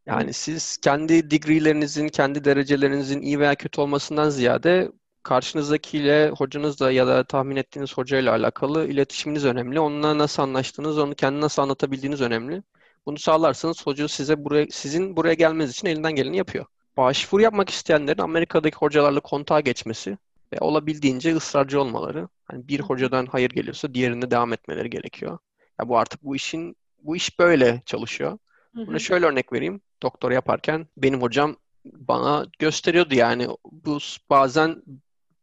[0.08, 4.92] Yani siz kendi degreelerinizin, kendi derecelerinizin iyi veya kötü olmasından ziyade
[5.24, 9.80] karşınızdakiyle, hocanızla ya da tahmin ettiğiniz hocayla alakalı iletişiminiz önemli.
[9.80, 12.64] Onunla nasıl anlaştığınız, onu kendi nasıl anlatabildiğiniz önemli.
[13.06, 16.66] Bunu sağlarsanız hoca size buraya, sizin buraya gelmeniz için elinden geleni yapıyor.
[16.98, 20.18] Başvuru yapmak isteyenlerin Amerika'daki hocalarla kontağa geçmesi
[20.54, 22.28] ve olabildiğince ısrarcı olmaları.
[22.46, 25.38] Hani bir hocadan hayır geliyorsa diğerinde devam etmeleri gerekiyor.
[25.80, 28.38] Ya bu artık bu işin bu iş böyle çalışıyor.
[28.78, 29.82] Buna şöyle örnek vereyim.
[30.04, 33.98] Doktor yaparken benim hocam bana gösteriyordu yani bu
[34.30, 34.84] bazen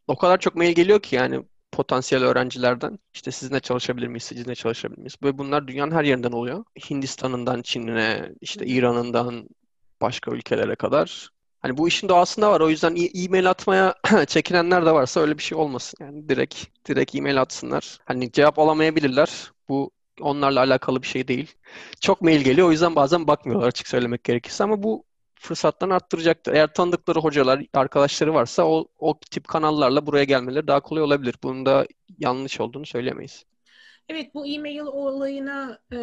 [0.08, 4.98] o kadar çok mail geliyor ki yani potansiyel öğrencilerden işte sizinle çalışabilir miyiz, sizinle çalışabilir
[4.98, 5.16] miyiz?
[5.22, 6.64] Ve bunlar dünyanın her yerinden oluyor.
[6.90, 9.48] Hindistan'ından Çin'ine, işte İran'ından
[10.00, 11.30] başka ülkelere kadar.
[11.60, 12.60] Hani bu işin doğasında var.
[12.60, 13.94] O yüzden e-mail atmaya
[14.26, 15.96] çekinenler de varsa öyle bir şey olmasın.
[16.00, 17.98] Yani direkt direkt e-mail atsınlar.
[18.04, 19.50] Hani cevap alamayabilirler.
[19.68, 21.54] Bu onlarla alakalı bir şey değil.
[22.00, 25.04] Çok mail geliyor o yüzden bazen bakmıyorlar açık söylemek gerekirse ama bu
[25.40, 26.52] fırsatlarını arttıracaktır.
[26.52, 31.34] Eğer tanıdıkları hocalar, arkadaşları varsa o, o tip kanallarla buraya gelmeleri daha kolay olabilir.
[31.42, 31.86] Bunun da
[32.18, 33.44] yanlış olduğunu söylemeyiz.
[34.08, 35.96] Evet bu e-mail olayına e,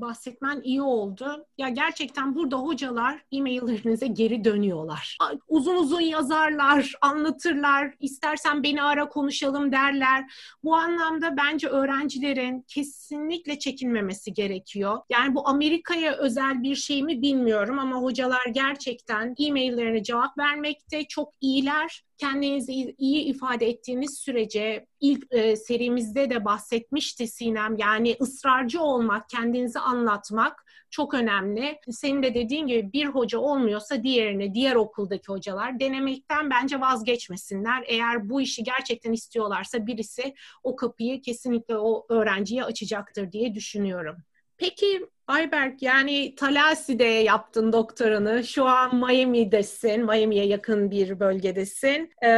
[0.00, 1.46] bahsetmen iyi oldu.
[1.58, 5.18] Ya gerçekten burada hocalar e-maillerinize geri dönüyorlar.
[5.48, 10.32] Uzun uzun yazarlar, anlatırlar, istersen beni ara konuşalım derler.
[10.64, 14.98] Bu anlamda bence öğrencilerin kesinlikle çekinmemesi gerekiyor.
[15.10, 21.32] Yani bu Amerika'ya özel bir şey mi bilmiyorum ama hocalar gerçekten e-maillerine cevap vermekte çok
[21.40, 29.28] iyiler kendinizi iyi ifade ettiğiniz sürece ilk e, serimizde de bahsetmişti Sinem yani ısrarcı olmak,
[29.28, 31.78] kendinizi anlatmak çok önemli.
[31.90, 37.84] Senin de dediğin gibi bir hoca olmuyorsa diğerini, diğer okuldaki hocalar denemekten bence vazgeçmesinler.
[37.86, 44.16] Eğer bu işi gerçekten istiyorlarsa birisi o kapıyı kesinlikle o öğrenciye açacaktır diye düşünüyorum.
[44.56, 48.44] Peki Ayberk yani Tallahassee yaptın doktoranı.
[48.44, 50.04] Şu an Miami'desin.
[50.04, 52.12] Miami'ye yakın bir bölgedesin.
[52.22, 52.28] Ee,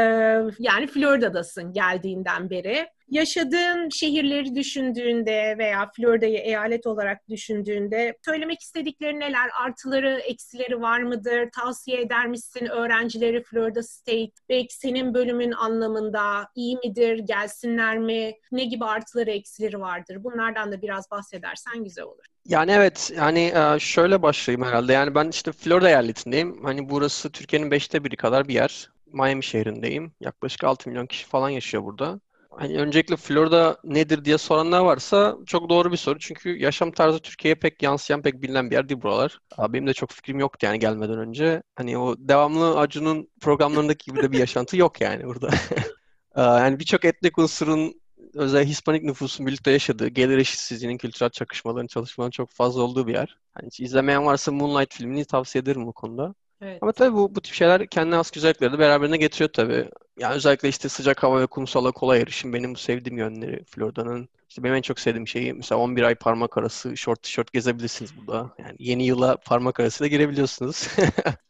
[0.58, 2.88] yani Florida'dasın geldiğinden beri.
[3.08, 9.50] Yaşadığın şehirleri düşündüğünde veya Florida'yı eyalet olarak düşündüğünde söylemek istedikleri neler?
[9.64, 11.50] Artıları, eksileri var mıdır?
[11.56, 14.32] Tavsiye eder misin öğrencileri Florida State?
[14.48, 17.18] Belki senin bölümün anlamında iyi midir?
[17.18, 18.32] Gelsinler mi?
[18.52, 20.24] Ne gibi artıları, eksileri vardır?
[20.24, 22.24] Bunlardan da biraz bahsedersen güzel olur.
[22.48, 24.92] Yani evet yani e, şöyle başlayayım herhalde.
[24.92, 26.64] Yani ben işte Florida eyaletindeyim.
[26.64, 28.90] Hani burası Türkiye'nin beşte biri kadar bir yer.
[29.12, 30.12] Miami şehrindeyim.
[30.20, 32.20] Yaklaşık 6 milyon kişi falan yaşıyor burada.
[32.50, 36.18] Hani öncelikle Florida nedir diye soranlar varsa çok doğru bir soru.
[36.18, 39.38] Çünkü yaşam tarzı Türkiye'ye pek yansıyan, pek bilinen bir yer değil buralar.
[39.68, 41.62] Benim de çok fikrim yoktu yani gelmeden önce.
[41.76, 45.50] Hani o devamlı Acun'un programlarındaki gibi de bir yaşantı yok yani burada.
[46.36, 48.00] yani birçok etnik unsurun
[48.34, 53.36] özellikle Hispanik nüfusun birlikte yaşadığı, gelir eşitsizliğinin, kültürel çakışmaların, çalışmaların çok fazla olduğu bir yer.
[53.54, 56.34] Hani izlemeyen varsa Moonlight filmini tavsiye ederim bu konuda.
[56.62, 56.78] Evet.
[56.82, 59.90] Ama tabii bu, bu tip şeyler kendine has güzellikleri de beraberine getiriyor tabii.
[60.18, 64.28] Yani özellikle işte sıcak hava ve kumsala kolay erişim benim bu sevdiğim yönleri Florida'nın.
[64.48, 68.54] İşte benim en çok sevdiğim şeyi mesela 11 ay parmak arası short tişört gezebilirsiniz burada.
[68.58, 70.88] Yani yeni yıla parmak arası da girebiliyorsunuz.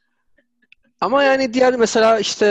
[1.01, 2.47] Ama yani diğer mesela işte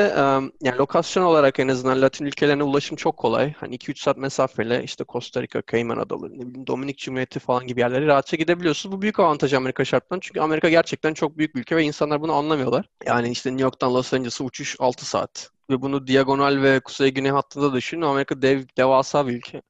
[0.62, 3.54] yani lokasyon olarak en azından Latin ülkelerine ulaşım çok kolay.
[3.54, 7.80] Hani 2-3 saat mesafeyle işte Costa Rica, Cayman Adaları, ne bileyim Dominik Cumhuriyeti falan gibi
[7.80, 8.96] yerlere rahatça gidebiliyorsunuz.
[8.98, 10.22] Bu büyük avantaj Amerika şartlarında.
[10.22, 12.90] Çünkü Amerika gerçekten çok büyük bir ülke ve insanlar bunu anlamıyorlar.
[13.06, 15.50] Yani işte New York'tan Los Angeles'a uçuş 6 saat.
[15.70, 18.02] Ve bunu diagonal ve kuzey güney hattında düşünün.
[18.02, 19.62] Amerika dev, devasa bir ülke.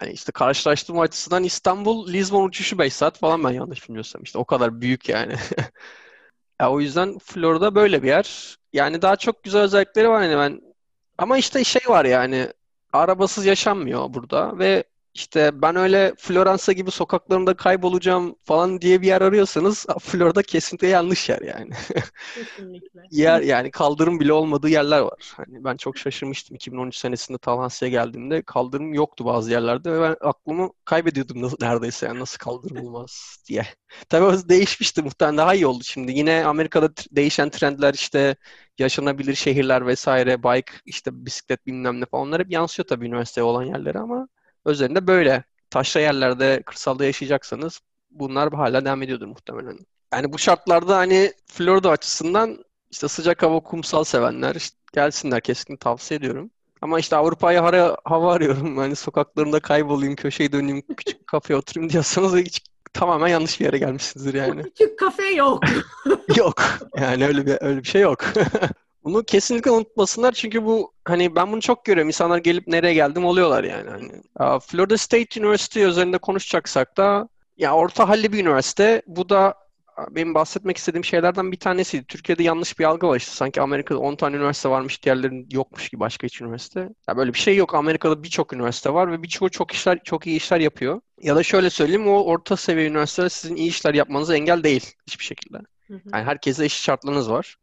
[0.00, 4.22] Hani işte karşılaştırma açısından İstanbul, Lisbon uçuşu 5 saat falan ben yanlış bilmiyorsam.
[4.22, 5.34] İşte o kadar büyük yani.
[6.60, 8.56] Ya o yüzden Florida böyle bir yer.
[8.72, 10.62] Yani daha çok güzel özellikleri var yani ben.
[11.18, 12.52] Ama işte şey var yani
[12.92, 19.20] arabasız yaşanmıyor burada ve işte ben öyle Floransa gibi sokaklarında kaybolacağım falan diye bir yer
[19.20, 21.70] arıyorsanız Florida kesinlikle yanlış yer yani.
[22.34, 23.00] Kesinlikle.
[23.10, 25.32] yer yani kaldırım bile olmadığı yerler var.
[25.36, 30.70] Hani ben çok şaşırmıştım 2013 senesinde Tallahassee'ye geldiğimde kaldırım yoktu bazı yerlerde ve ben aklımı
[30.84, 33.66] kaybediyordum neredeyse yani nasıl kaldırım olmaz diye.
[34.08, 36.12] Tabii o değişmişti muhtemelen daha iyi oldu şimdi.
[36.12, 38.36] Yine Amerika'da değişen trendler işte
[38.78, 43.62] yaşanabilir şehirler vesaire, bike, işte bisiklet bilmem ne falan onlar hep yansıyor tabii üniversiteye olan
[43.64, 44.28] yerlere ama
[44.64, 49.78] Özelinde böyle taşra yerlerde, kırsalda yaşayacaksanız bunlar hala devam ediyordur muhtemelen.
[50.12, 56.18] Yani bu şartlarda hani Florida açısından işte sıcak hava, kumsal sevenler işte gelsinler kesinlikle tavsiye
[56.18, 56.50] ediyorum.
[56.82, 58.76] Ama işte Avrupa'ya hava, hava arıyorum.
[58.76, 64.34] Hani sokaklarında kaybolayım, köşeyi döneyim, küçük kafeye oturayım diyorsanız hiç tamamen yanlış bir yere gelmişsinizdir
[64.34, 64.62] yani.
[64.62, 65.62] Küçük kafe yok.
[66.36, 66.62] yok.
[66.96, 68.24] Yani öyle bir öyle bir şey yok.
[69.04, 72.08] Bunu kesinlikle unutmasınlar çünkü bu hani ben bunu çok görüyorum.
[72.08, 73.90] İnsanlar gelip nereye geldim oluyorlar yani.
[73.90, 79.02] Hani, Florida State University üzerinde konuşacaksak da ya orta halli bir üniversite.
[79.06, 79.54] Bu da
[80.10, 82.04] benim bahsetmek istediğim şeylerden bir tanesiydi.
[82.04, 83.32] Türkiye'de yanlış bir algı var işte.
[83.32, 86.88] Sanki Amerika'da 10 tane üniversite varmış, diğerlerinin yokmuş gibi başka hiç üniversite.
[87.08, 87.74] Ya böyle bir şey yok.
[87.74, 91.00] Amerika'da birçok üniversite var ve birçoğu çok işler çok iyi işler yapıyor.
[91.22, 95.24] Ya da şöyle söyleyeyim o orta seviye üniversiteler sizin iyi işler yapmanıza engel değil hiçbir
[95.24, 95.58] şekilde.
[95.88, 97.56] Yani herkese eşit şartlarınız var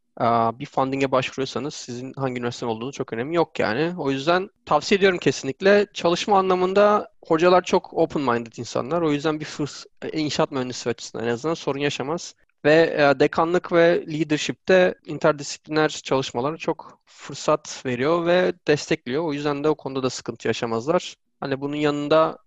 [0.59, 3.93] bir funding'e başvuruyorsanız sizin hangi üniversiteden olduğunu çok önemi yok yani.
[3.97, 5.87] O yüzden tavsiye ediyorum kesinlikle.
[5.93, 9.01] Çalışma anlamında hocalar çok open-minded insanlar.
[9.01, 12.35] O yüzden bir fırs inşaat mühendisi açısından en azından sorun yaşamaz.
[12.65, 19.23] Ve dekanlık ve leadership'te interdisipliner çalışmalara çok fırsat veriyor ve destekliyor.
[19.23, 21.15] O yüzden de o konuda da sıkıntı yaşamazlar.
[21.39, 22.37] Hani bunun yanında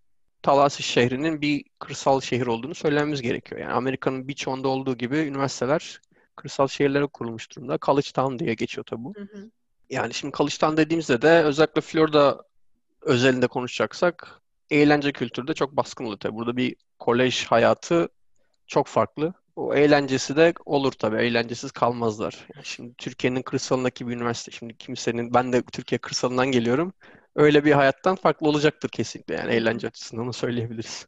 [0.42, 3.60] Tallahassee şehrinin bir kırsal şehir olduğunu söylememiz gerekiyor.
[3.60, 6.00] Yani Amerika'nın birçoğunda olduğu gibi üniversiteler
[6.42, 7.78] kırsal şehirlere kurulmuş durumda.
[7.82, 9.14] College Town diye geçiyor tabi bu.
[9.16, 9.50] Hı hı.
[9.90, 12.42] Yani şimdi College Town dediğimizde de özellikle Florida
[13.02, 16.34] özelinde konuşacaksak eğlence kültürü de çok baskın oluyor tabii.
[16.34, 18.08] Burada bir kolej hayatı
[18.66, 19.34] çok farklı.
[19.56, 21.16] O eğlencesi de olur tabii.
[21.16, 22.46] Eğlencesiz kalmazlar.
[22.54, 24.50] Yani şimdi Türkiye'nin kırsalındaki bir üniversite.
[24.50, 26.92] Şimdi kimsenin, ben de Türkiye kırsalından geliyorum.
[27.36, 29.34] Öyle bir hayattan farklı olacaktır kesinlikle.
[29.34, 31.06] Yani eğlence açısından onu söyleyebiliriz.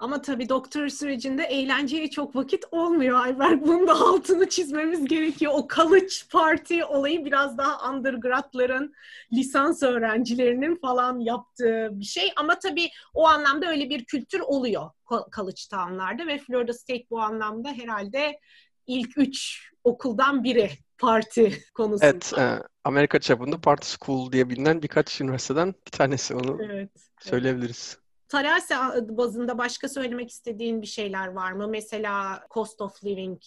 [0.00, 3.62] Ama tabii doktor sürecinde eğlenceye çok vakit olmuyor Ayber.
[3.62, 5.52] Bunun da altını çizmemiz gerekiyor.
[5.54, 8.94] O college party olayı biraz daha undergradların,
[9.32, 12.32] lisans öğrencilerinin falan yaptığı bir şey.
[12.36, 14.90] Ama tabii o anlamda öyle bir kültür oluyor
[15.36, 18.40] college town'larda ve Florida State bu anlamda herhalde
[18.86, 22.06] ilk üç okuldan biri parti konusunda.
[22.06, 27.96] Evet, e, Amerika çapında Party School diye bilinen birkaç üniversiteden bir tanesi onu evet, söyleyebiliriz.
[27.96, 27.99] Evet.
[28.30, 28.74] Tarase
[29.08, 31.68] bazında başka söylemek istediğin bir şeyler var mı?
[31.68, 33.40] Mesela cost of living,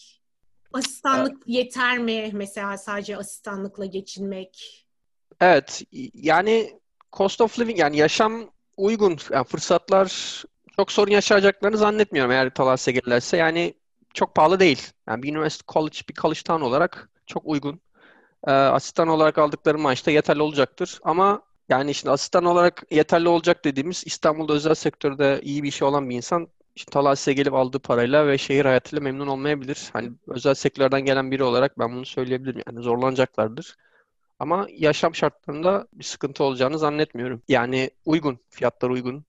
[0.73, 1.43] asistanlık evet.
[1.47, 2.29] yeter mi?
[2.33, 4.85] Mesela sadece asistanlıkla geçinmek.
[5.41, 6.79] Evet, yani
[7.13, 10.43] cost of living yani yaşam uygun, yani fırsatlar
[10.75, 13.37] çok sorun yaşayacaklarını zannetmiyorum eğer Talas'a gelirlerse.
[13.37, 13.73] Yani
[14.13, 14.91] çok pahalı değil.
[15.07, 17.79] Yani bir üniversite college, bir college town olarak çok uygun.
[18.47, 20.99] Ee, asistan olarak aldıkları maaş da yeterli olacaktır.
[21.03, 21.41] Ama
[21.73, 26.15] yani şimdi asistan olarak yeterli olacak dediğimiz İstanbul'da özel sektörde iyi bir işi olan bir
[26.15, 29.89] insan işte Talas'a gelip aldığı parayla ve şehir hayatıyla memnun olmayabilir.
[29.93, 32.61] Hani özel sektörden gelen biri olarak ben bunu söyleyebilirim.
[32.67, 33.75] Yani zorlanacaklardır.
[34.39, 37.41] Ama yaşam şartlarında bir sıkıntı olacağını zannetmiyorum.
[37.47, 39.25] Yani uygun, fiyatlar uygun.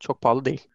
[0.00, 0.68] Çok pahalı değil.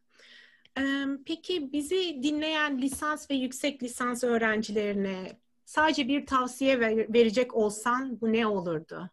[1.25, 6.79] Peki bizi dinleyen lisans ve yüksek lisans öğrencilerine sadece bir tavsiye
[7.13, 9.09] verecek olsan bu ne olurdu?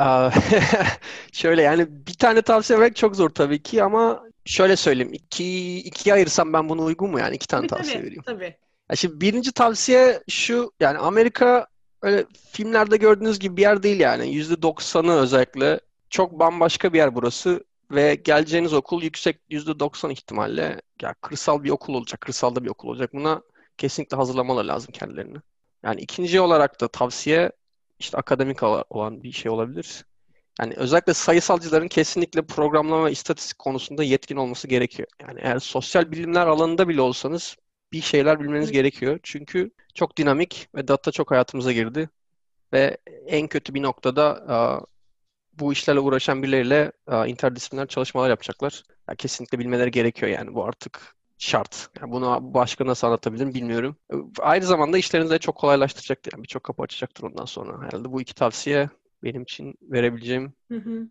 [1.32, 5.12] şöyle yani bir tane tavsiye vermek çok zor tabii ki ama şöyle söyleyeyim.
[5.12, 7.36] İki, ikiye ayırsam ben bunu uygun mu yani?
[7.36, 8.22] iki tane tabii, tavsiye tabii, vereyim.
[8.26, 8.56] Tabii.
[8.90, 11.66] Ya şimdi birinci tavsiye şu yani Amerika
[12.02, 14.34] öyle filmlerde gördüğünüz gibi bir yer değil yani.
[14.34, 15.80] Yüzde doksanı özellikle
[16.10, 21.70] çok bambaşka bir yer burası ve geleceğiniz okul yüksek yüzde doksan ihtimalle ya kırsal bir
[21.70, 23.14] okul olacak, kırsalda bir okul olacak.
[23.14, 23.42] Buna
[23.78, 25.36] kesinlikle hazırlamaları lazım kendilerini.
[25.82, 27.52] Yani ikinci olarak da tavsiye
[27.98, 30.04] işte akademik olan bir şey olabilir.
[30.60, 35.08] Yani özellikle sayısalcıların kesinlikle programlama ve istatistik konusunda yetkin olması gerekiyor.
[35.20, 37.56] Yani eğer sosyal bilimler alanında bile olsanız
[37.92, 39.20] bir şeyler bilmeniz gerekiyor.
[39.22, 42.08] Çünkü çok dinamik ve data çok hayatımıza girdi.
[42.72, 44.86] Ve en kötü bir noktada
[45.52, 46.92] bu işlerle uğraşan birileriyle
[47.26, 48.82] interdisipliner çalışmalar yapacaklar.
[49.08, 51.88] Yani kesinlikle bilmeleri gerekiyor yani bu artık şart.
[52.00, 53.96] Yani bunu başka nasıl anlatabilirim bilmiyorum.
[54.40, 56.32] Aynı zamanda işlerinizi de çok kolaylaştıracaktır.
[56.32, 57.86] Yani birçok kapı açacaktır ondan sonra.
[57.86, 58.90] Herhalde bu iki tavsiye
[59.22, 60.52] benim için verebileceğim.
[60.70, 61.08] Hı hı.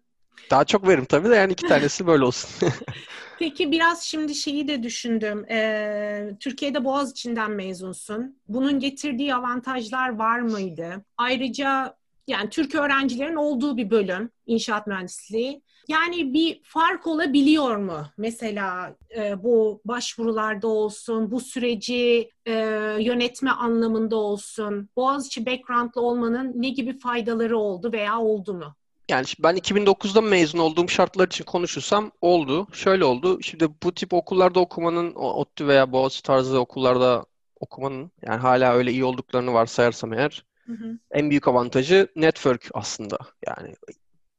[0.51, 2.69] Daha çok veririm tabii de yani iki tanesi böyle olsun.
[3.39, 5.45] Peki biraz şimdi şeyi de düşündüm.
[5.49, 8.39] Ee, Türkiye'de Boğaziçi'nden mezunsun.
[8.47, 11.05] Bunun getirdiği avantajlar var mıydı?
[11.17, 11.95] Ayrıca
[12.27, 15.61] yani Türk öğrencilerin olduğu bir bölüm inşaat mühendisliği.
[15.87, 18.07] Yani bir fark olabiliyor mu?
[18.17, 22.53] Mesela e, bu başvurularda olsun, bu süreci e,
[22.99, 24.89] yönetme anlamında olsun.
[24.95, 28.75] Boğaziçi background'lı olmanın ne gibi faydaları oldu veya oldu mu?
[29.09, 32.67] Yani ben 2009'da mezun olduğum şartlar için konuşursam oldu.
[32.73, 33.41] Şöyle oldu.
[33.41, 37.25] Şimdi bu tip okullarda okumanın, ODTÜ veya Boğaziçi tarzı okullarda
[37.59, 40.99] okumanın yani hala öyle iyi olduklarını varsayarsam eğer hı hı.
[41.11, 43.17] en büyük avantajı network aslında.
[43.47, 43.75] Yani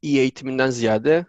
[0.07, 1.27] iyi eğitiminden ziyade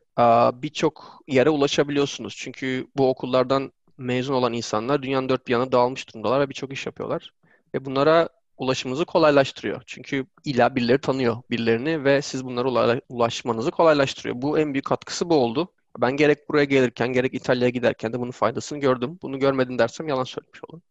[0.62, 2.36] birçok yere ulaşabiliyorsunuz.
[2.38, 6.86] Çünkü bu okullardan mezun olan insanlar dünyanın dört bir yana dağılmış durumdalar ve birçok iş
[6.86, 7.34] yapıyorlar.
[7.74, 9.82] Ve bunlara ulaşımınızı kolaylaştırıyor.
[9.86, 14.42] Çünkü illa birileri tanıyor birilerini ve siz bunlara ulaşmanızı kolaylaştırıyor.
[14.42, 15.74] Bu en büyük katkısı bu oldu.
[16.00, 19.20] Ben gerek buraya gelirken gerek İtalya'ya giderken de bunun faydasını gördüm.
[19.22, 20.82] Bunu görmedim dersem yalan söylemiş olurum.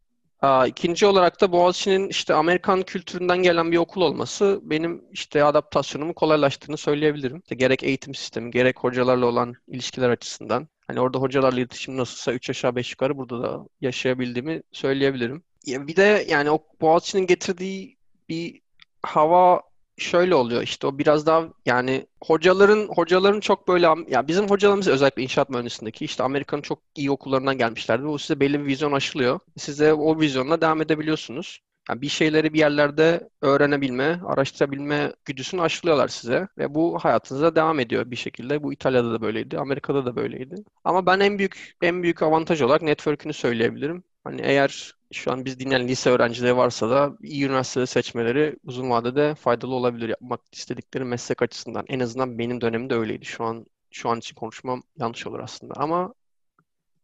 [0.66, 6.76] İkinci olarak da Boğaziçi'nin işte Amerikan kültüründen gelen bir okul olması benim işte adaptasyonumu kolaylaştırdığını
[6.76, 7.38] söyleyebilirim.
[7.38, 10.68] İşte gerek eğitim sistemi, gerek hocalarla olan ilişkiler açısından.
[10.86, 15.42] Hani orada hocalarla iletişim nasılsa 3 aşağı 5 yukarı burada da yaşayabildiğimi söyleyebilirim.
[15.66, 17.96] Bir de yani o Boğaziçi'nin getirdiği
[18.28, 18.60] bir
[19.02, 19.62] hava
[19.98, 25.22] şöyle oluyor işte o biraz daha yani hocaların hocaların çok böyle ya bizim hocalarımız özellikle
[25.22, 29.40] inşaat mühendisliğindeki işte Amerika'nın çok iyi okullarından gelmişlerdi o size belli bir vizyon aşılıyor.
[29.56, 31.60] Siz de o vizyonla devam edebiliyorsunuz.
[31.88, 38.10] Yani bir şeyleri bir yerlerde öğrenebilme, araştırabilme güdüsünü aşılıyorlar size ve bu hayatınıza devam ediyor
[38.10, 38.62] bir şekilde.
[38.62, 40.54] Bu İtalya'da da böyleydi, Amerika'da da böyleydi.
[40.84, 44.04] Ama ben en büyük en büyük avantaj olarak network'ünü söyleyebilirim.
[44.26, 49.34] Hani eğer şu an biz dinleyen lise öğrencileri varsa da iyi üniversitede seçmeleri uzun vadede
[49.34, 51.84] faydalı olabilir yapmak istedikleri meslek açısından.
[51.88, 53.24] En azından benim dönemimde öyleydi.
[53.24, 56.14] Şu an şu an için konuşmam yanlış olur aslında ama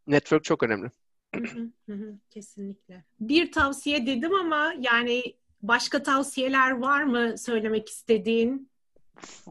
[0.06, 0.90] network çok önemli.
[2.30, 3.04] Kesinlikle.
[3.20, 5.22] Bir tavsiye dedim ama yani
[5.62, 8.70] başka tavsiyeler var mı söylemek istediğin?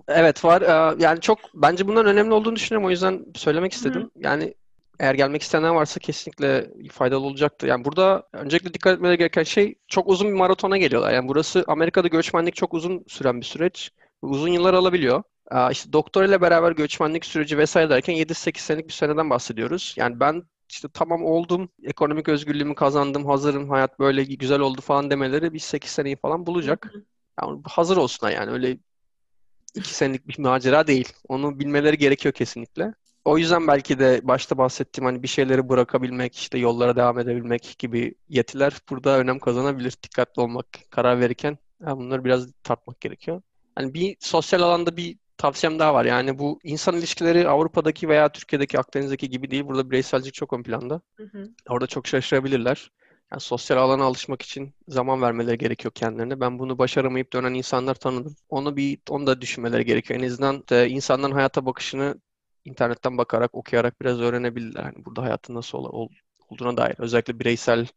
[0.07, 0.61] Evet var.
[0.61, 2.87] Ee, yani çok bence bunların önemli olduğunu düşünüyorum.
[2.87, 4.01] O yüzden söylemek istedim.
[4.01, 4.09] Hı.
[4.15, 4.53] Yani
[5.01, 7.67] eğer gelmek isteyenler varsa kesinlikle faydalı olacaktır.
[7.67, 11.13] Yani burada öncelikle dikkat etmeleri gereken şey çok uzun bir maratona geliyorlar.
[11.13, 13.91] Yani burası Amerika'da göçmenlik çok uzun süren bir süreç.
[14.21, 15.23] Uzun yıllar alabiliyor.
[15.71, 19.93] İşte doktor ile beraber göçmenlik süreci vesaire derken 7-8 senelik bir seneden bahsediyoruz.
[19.97, 25.53] Yani ben işte tamam oldum, ekonomik özgürlüğümü kazandım, hazırım, hayat böyle güzel oldu falan demeleri
[25.53, 26.93] bir 8 seneyi falan bulacak.
[27.41, 28.77] Yani hazır olsunlar yani öyle
[29.75, 31.13] 2 senelik bir macera değil.
[31.27, 32.93] Onu bilmeleri gerekiyor kesinlikle.
[33.25, 38.15] O yüzden belki de başta bahsettiğim hani bir şeyleri bırakabilmek, işte yollara devam edebilmek gibi
[38.29, 39.95] yetiler burada önem kazanabilir.
[40.03, 43.41] Dikkatli olmak, karar verirken yani bunları biraz tartmak gerekiyor.
[43.75, 46.05] Hani bir sosyal alanda bir tavsiyem daha var.
[46.05, 49.67] Yani bu insan ilişkileri Avrupa'daki veya Türkiye'deki Akdeniz'deki gibi değil.
[49.67, 51.01] Burada bireyselcilik çok ön planda.
[51.17, 51.49] Hı hı.
[51.69, 52.91] Orada çok şaşırabilirler.
[53.31, 56.39] Yani sosyal alana alışmak için zaman vermeleri gerekiyor kendilerine.
[56.39, 58.35] Ben bunu başaramayıp dönen insanlar tanıdım.
[58.49, 60.19] Onu bir onu da düşünmeleri gerekiyor.
[60.19, 62.15] En azından de insanların hayata bakışını
[62.65, 64.83] internetten bakarak, okuyarak biraz öğrenebilirler.
[64.83, 66.09] Yani burada hayatın nasıl ol,
[66.49, 66.95] olduğuna dair.
[66.97, 67.87] Özellikle bireysel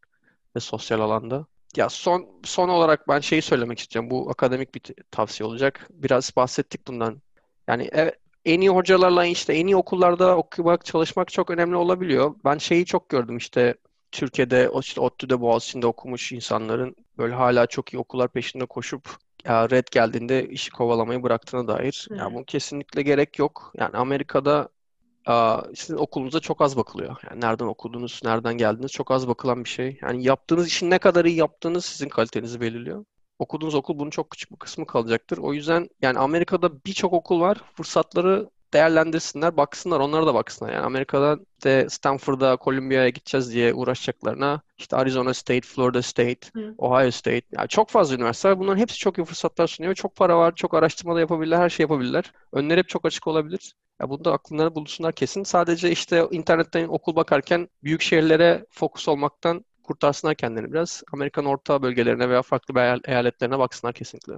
[0.57, 1.47] ve sosyal alanda.
[1.77, 4.11] Ya son son olarak ben şeyi söylemek istiyorum.
[4.11, 5.89] Bu akademik bir tavsiye olacak.
[5.91, 7.23] Biraz bahsettik bundan.
[7.69, 12.35] Yani evet, en iyi hocalarla işte en iyi okullarda okumak, çalışmak çok önemli olabiliyor.
[12.45, 13.75] Ben şeyi çok gördüm işte
[14.12, 19.09] Türkiye'de işte ODTÜ'de Boğaziçi'nde okumuş insanların böyle hala çok iyi okullar peşinde koşup
[19.45, 22.07] ya red geldiğinde işi kovalamayı bıraktığına dair.
[22.09, 22.17] Hmm.
[22.17, 23.73] Ya bu kesinlikle gerek yok.
[23.77, 24.69] Yani Amerika'da
[25.75, 27.17] sizin okulunuza çok az bakılıyor.
[27.31, 29.99] Yani nereden okudunuz, nereden geldiniz çok az bakılan bir şey.
[30.03, 33.05] Yani yaptığınız işin ne kadar iyi yaptığınız sizin kalitenizi belirliyor.
[33.39, 35.39] Okuduğunuz okul bunun çok küçük bir kısmı kalacaktır.
[35.39, 37.65] O yüzden yani Amerika'da birçok okul var.
[37.75, 40.72] Fırsatları değerlendirsinler, baksınlar, onlara da baksınlar.
[40.72, 46.75] Yani Amerika'dan de Stanford'a, Columbia'ya gideceğiz diye uğraşacaklarına işte Arizona State, Florida State, Hı.
[46.79, 47.43] Ohio State.
[47.53, 48.59] Yani çok fazla üniversite var.
[48.59, 49.95] Bunların hepsi çok iyi fırsatlar sunuyor.
[49.95, 52.33] Çok para var, çok araştırma da yapabilirler, her şey yapabilirler.
[52.53, 53.75] Önleri hep çok açık olabilir.
[54.01, 55.43] Ya bunu da akllarına bulsunlar kesin.
[55.43, 61.03] Sadece işte internetten okul bakarken büyük şehirlere fokus olmaktan kurtarsınlar kendini biraz.
[61.12, 64.35] Amerikan orta bölgelerine veya farklı eyaletlerine baksınlar kesinlikle.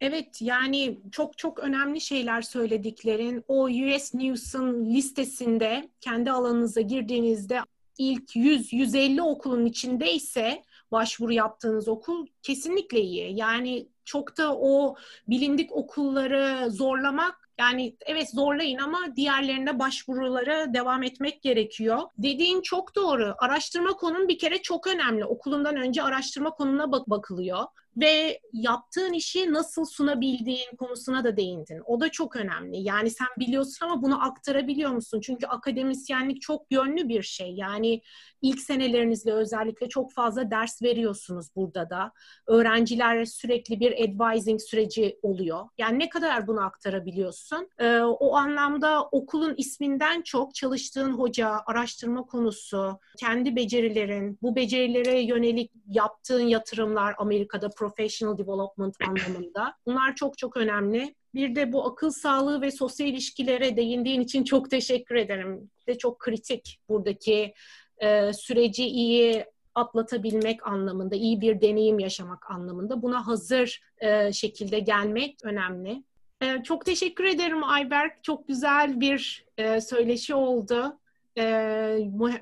[0.00, 3.44] Evet yani çok çok önemli şeyler söylediklerin.
[3.48, 7.60] O US News'un listesinde kendi alanınıza girdiğinizde
[7.98, 13.36] ilk 100-150 okulun içinde ise başvuru yaptığınız okul kesinlikle iyi.
[13.36, 14.96] Yani çok da o
[15.28, 22.02] bilindik okulları zorlamak yani evet zorlayın ama diğerlerine başvurulara devam etmek gerekiyor.
[22.18, 23.34] Dediğin çok doğru.
[23.38, 25.24] Araştırma konun bir kere çok önemli.
[25.24, 27.64] Okulundan önce araştırma konuna bak bakılıyor
[27.96, 31.82] ve yaptığın işi nasıl sunabildiğin konusuna da değindin.
[31.86, 32.76] O da çok önemli.
[32.76, 35.20] Yani sen biliyorsun ama bunu aktarabiliyor musun?
[35.20, 37.54] Çünkü akademisyenlik çok yönlü bir şey.
[37.54, 38.02] Yani
[38.42, 42.12] ilk senelerinizde özellikle çok fazla ders veriyorsunuz burada da.
[42.46, 45.68] Öğrenciler sürekli bir advising süreci oluyor.
[45.78, 47.68] Yani ne kadar bunu aktarabiliyorsun?
[47.78, 55.72] Ee, o anlamda okulun isminden çok çalıştığın hoca, araştırma konusu, kendi becerilerin, bu becerilere yönelik
[55.88, 59.74] yaptığın yatırımlar Amerika'da professional development anlamında.
[59.86, 61.14] Bunlar çok çok önemli.
[61.34, 65.70] Bir de bu akıl sağlığı ve sosyal ilişkilere değindiğin için çok teşekkür ederim.
[65.86, 67.54] De çok kritik buradaki
[67.98, 75.36] e, süreci iyi atlatabilmek anlamında, iyi bir deneyim yaşamak anlamında buna hazır e, şekilde gelmek
[75.44, 76.02] önemli.
[76.42, 78.24] E, çok teşekkür ederim Ayberk.
[78.24, 80.98] Çok güzel bir e, söyleşi oldu.
[81.38, 81.44] E,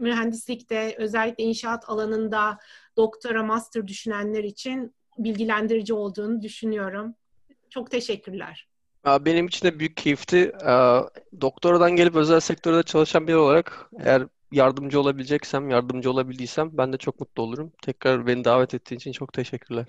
[0.00, 2.58] mühendislikte özellikle inşaat alanında
[2.96, 7.14] doktora, master düşünenler için bilgilendirici olduğunu düşünüyorum.
[7.70, 8.68] Çok teşekkürler.
[9.06, 10.52] Benim için de büyük keyifti.
[11.40, 17.20] Doktoradan gelip özel sektörde çalışan biri olarak eğer yardımcı olabileceksem, yardımcı olabildiysem ben de çok
[17.20, 17.72] mutlu olurum.
[17.82, 19.86] Tekrar beni davet ettiğin için çok teşekkürler.